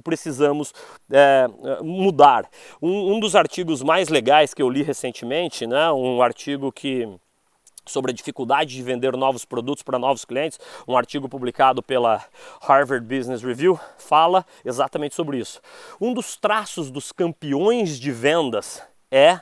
precisamos 0.03 0.73
é, 1.09 1.47
mudar. 1.81 2.49
Um, 2.81 3.13
um 3.13 3.19
dos 3.19 3.33
artigos 3.33 3.81
mais 3.81 4.09
legais 4.09 4.53
que 4.53 4.61
eu 4.61 4.69
li 4.69 4.83
recentemente, 4.83 5.65
né, 5.65 5.89
um 5.91 6.21
artigo 6.21 6.69
que 6.69 7.07
sobre 7.89 8.11
a 8.11 8.13
dificuldade 8.13 8.75
de 8.75 8.83
vender 8.83 9.15
novos 9.17 9.45
produtos 9.45 9.83
para 9.83 9.99
novos 9.99 10.25
clientes, 10.25 10.59
um 10.87 10.95
artigo 10.95 11.27
publicado 11.27 11.81
pela 11.81 12.23
Harvard 12.61 13.05
Business 13.05 13.43
Review 13.43 13.79
fala 13.97 14.45
exatamente 14.63 15.15
sobre 15.15 15.37
isso. 15.37 15.61
Um 15.99 16.13
dos 16.13 16.35
traços 16.35 16.89
dos 16.91 17.11
campeões 17.11 17.99
de 17.99 18.11
vendas 18.11 18.81
é 19.11 19.39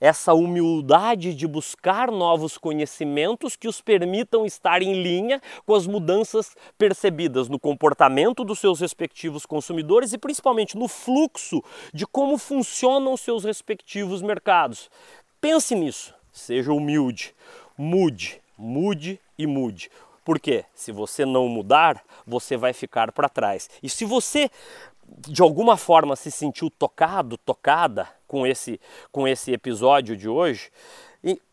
essa 0.00 0.34
humildade 0.34 1.34
de 1.34 1.46
buscar 1.46 2.10
novos 2.10 2.58
conhecimentos 2.58 3.56
que 3.56 3.68
os 3.68 3.80
permitam 3.80 4.44
estar 4.44 4.82
em 4.82 5.02
linha 5.02 5.40
com 5.64 5.74
as 5.74 5.86
mudanças 5.86 6.54
percebidas 6.76 7.48
no 7.48 7.58
comportamento 7.58 8.44
dos 8.44 8.58
seus 8.58 8.80
respectivos 8.80 9.46
consumidores 9.46 10.12
e 10.12 10.18
principalmente 10.18 10.76
no 10.76 10.88
fluxo 10.88 11.62
de 11.92 12.06
como 12.06 12.36
funcionam 12.36 13.16
seus 13.16 13.44
respectivos 13.44 14.20
mercados. 14.20 14.90
Pense 15.40 15.74
nisso, 15.74 16.14
seja 16.30 16.72
humilde, 16.72 17.34
mude, 17.76 18.40
mude 18.56 19.20
e 19.38 19.46
mude. 19.46 19.90
Porque 20.24 20.64
se 20.74 20.90
você 20.90 21.26
não 21.26 21.48
mudar, 21.48 22.02
você 22.26 22.56
vai 22.56 22.72
ficar 22.72 23.12
para 23.12 23.28
trás. 23.28 23.68
E 23.82 23.88
se 23.88 24.04
você 24.04 24.50
de 25.28 25.42
alguma 25.42 25.76
forma 25.76 26.16
se 26.16 26.30
sentiu 26.30 26.70
tocado, 26.70 27.36
tocada 27.36 28.08
com 28.26 28.46
esse, 28.46 28.80
com 29.12 29.28
esse 29.28 29.52
episódio 29.52 30.16
de 30.16 30.28
hoje, 30.28 30.70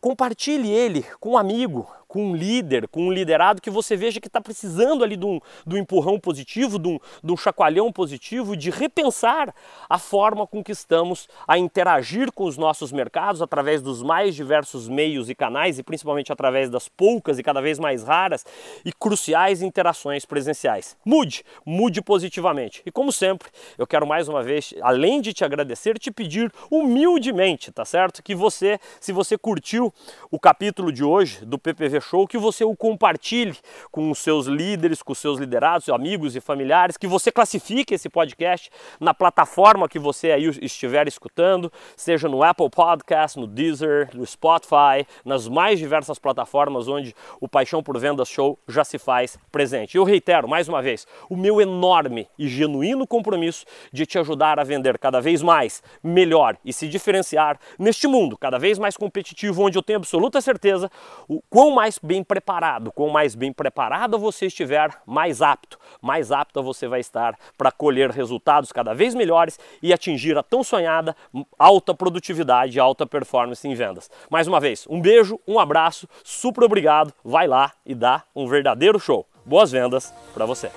compartilhe 0.00 0.70
ele 0.70 1.04
com 1.20 1.32
um 1.32 1.38
amigo, 1.38 1.90
com 2.12 2.26
um 2.26 2.36
líder, 2.36 2.86
com 2.88 3.06
um 3.06 3.10
liderado 3.10 3.62
que 3.62 3.70
você 3.70 3.96
veja 3.96 4.20
que 4.20 4.26
está 4.26 4.38
precisando 4.38 5.02
ali 5.02 5.16
de 5.16 5.24
um, 5.24 5.40
de 5.66 5.76
um 5.76 5.78
empurrão 5.78 6.20
positivo, 6.20 6.78
de 6.78 6.86
um, 6.86 6.98
de 7.24 7.32
um 7.32 7.36
chacoalhão 7.38 7.90
positivo, 7.90 8.54
de 8.54 8.68
repensar 8.68 9.54
a 9.88 9.98
forma 9.98 10.46
com 10.46 10.62
que 10.62 10.72
estamos 10.72 11.26
a 11.48 11.56
interagir 11.56 12.30
com 12.30 12.44
os 12.44 12.58
nossos 12.58 12.92
mercados 12.92 13.40
através 13.40 13.80
dos 13.80 14.02
mais 14.02 14.34
diversos 14.34 14.90
meios 14.90 15.30
e 15.30 15.34
canais 15.34 15.78
e 15.78 15.82
principalmente 15.82 16.30
através 16.30 16.68
das 16.68 16.86
poucas 16.86 17.38
e 17.38 17.42
cada 17.42 17.62
vez 17.62 17.78
mais 17.78 18.04
raras 18.04 18.44
e 18.84 18.92
cruciais 18.92 19.62
interações 19.62 20.26
presenciais. 20.26 20.98
Mude, 21.06 21.42
mude 21.64 22.02
positivamente. 22.02 22.82
E 22.84 22.90
como 22.92 23.10
sempre, 23.10 23.48
eu 23.78 23.86
quero 23.86 24.06
mais 24.06 24.28
uma 24.28 24.42
vez, 24.42 24.74
além 24.82 25.22
de 25.22 25.32
te 25.32 25.46
agradecer, 25.46 25.98
te 25.98 26.10
pedir 26.10 26.52
humildemente, 26.70 27.72
tá 27.72 27.86
certo? 27.86 28.22
Que 28.22 28.34
você, 28.34 28.78
se 29.00 29.12
você 29.12 29.38
curtiu 29.38 29.90
o 30.30 30.38
capítulo 30.38 30.92
de 30.92 31.02
hoje 31.02 31.42
do 31.46 31.58
PPV 31.58 32.01
Show, 32.02 32.26
que 32.26 32.36
você 32.36 32.64
o 32.64 32.76
compartilhe 32.76 33.56
com 33.90 34.10
os 34.10 34.18
seus 34.18 34.46
líderes, 34.46 35.02
com 35.02 35.12
os 35.12 35.18
seus 35.18 35.38
liderados, 35.38 35.88
amigos 35.88 36.36
e 36.36 36.40
familiares, 36.40 36.96
que 36.96 37.06
você 37.06 37.30
classifique 37.32 37.94
esse 37.94 38.08
podcast 38.08 38.70
na 39.00 39.14
plataforma 39.14 39.88
que 39.88 39.98
você 39.98 40.32
aí 40.32 40.44
estiver 40.60 41.08
escutando, 41.08 41.72
seja 41.96 42.28
no 42.28 42.42
Apple 42.42 42.68
Podcast, 42.68 43.38
no 43.38 43.46
Deezer, 43.46 44.10
no 44.14 44.26
Spotify, 44.26 45.06
nas 45.24 45.48
mais 45.48 45.78
diversas 45.78 46.18
plataformas 46.18 46.88
onde 46.88 47.14
o 47.40 47.48
Paixão 47.48 47.82
por 47.82 47.98
Vendas 47.98 48.28
Show 48.28 48.58
já 48.68 48.84
se 48.84 48.98
faz 48.98 49.38
presente. 49.50 49.96
Eu 49.96 50.04
reitero 50.04 50.48
mais 50.48 50.68
uma 50.68 50.82
vez 50.82 51.06
o 51.30 51.36
meu 51.36 51.60
enorme 51.60 52.28
e 52.38 52.48
genuíno 52.48 53.06
compromisso 53.06 53.64
de 53.92 54.04
te 54.06 54.18
ajudar 54.18 54.58
a 54.58 54.64
vender 54.64 54.98
cada 54.98 55.20
vez 55.20 55.42
mais, 55.42 55.82
melhor 56.02 56.56
e 56.64 56.72
se 56.72 56.88
diferenciar 56.88 57.58
neste 57.78 58.06
mundo 58.06 58.36
cada 58.36 58.58
vez 58.58 58.78
mais 58.78 58.96
competitivo, 58.96 59.62
onde 59.62 59.78
eu 59.78 59.82
tenho 59.82 59.98
absoluta 59.98 60.40
certeza 60.40 60.90
o 61.28 61.40
quão 61.48 61.70
mais 61.70 61.91
mais 61.92 61.98
bem 62.02 62.24
preparado. 62.24 62.92
Quanto 62.92 63.12
mais 63.12 63.34
bem 63.34 63.52
preparado 63.52 64.18
você 64.18 64.46
estiver, 64.46 64.90
mais 65.04 65.42
apto, 65.42 65.78
mais 66.00 66.32
apta 66.32 66.62
você 66.62 66.86
vai 66.86 67.00
estar 67.00 67.36
para 67.58 67.70
colher 67.70 68.10
resultados 68.10 68.72
cada 68.72 68.94
vez 68.94 69.14
melhores 69.14 69.58
e 69.82 69.92
atingir 69.92 70.38
a 70.38 70.42
tão 70.42 70.62
sonhada 70.62 71.14
alta 71.58 71.94
produtividade, 71.94 72.78
alta 72.78 73.06
performance 73.06 73.66
em 73.66 73.74
vendas. 73.74 74.10
Mais 74.30 74.46
uma 74.46 74.60
vez, 74.60 74.86
um 74.88 75.00
beijo, 75.00 75.38
um 75.46 75.58
abraço, 75.58 76.08
super 76.24 76.64
obrigado. 76.64 77.12
Vai 77.24 77.46
lá 77.46 77.72
e 77.84 77.94
dá 77.94 78.22
um 78.34 78.46
verdadeiro 78.46 78.98
show. 78.98 79.26
Boas 79.44 79.70
vendas 79.70 80.14
para 80.32 80.46
você. 80.46 80.70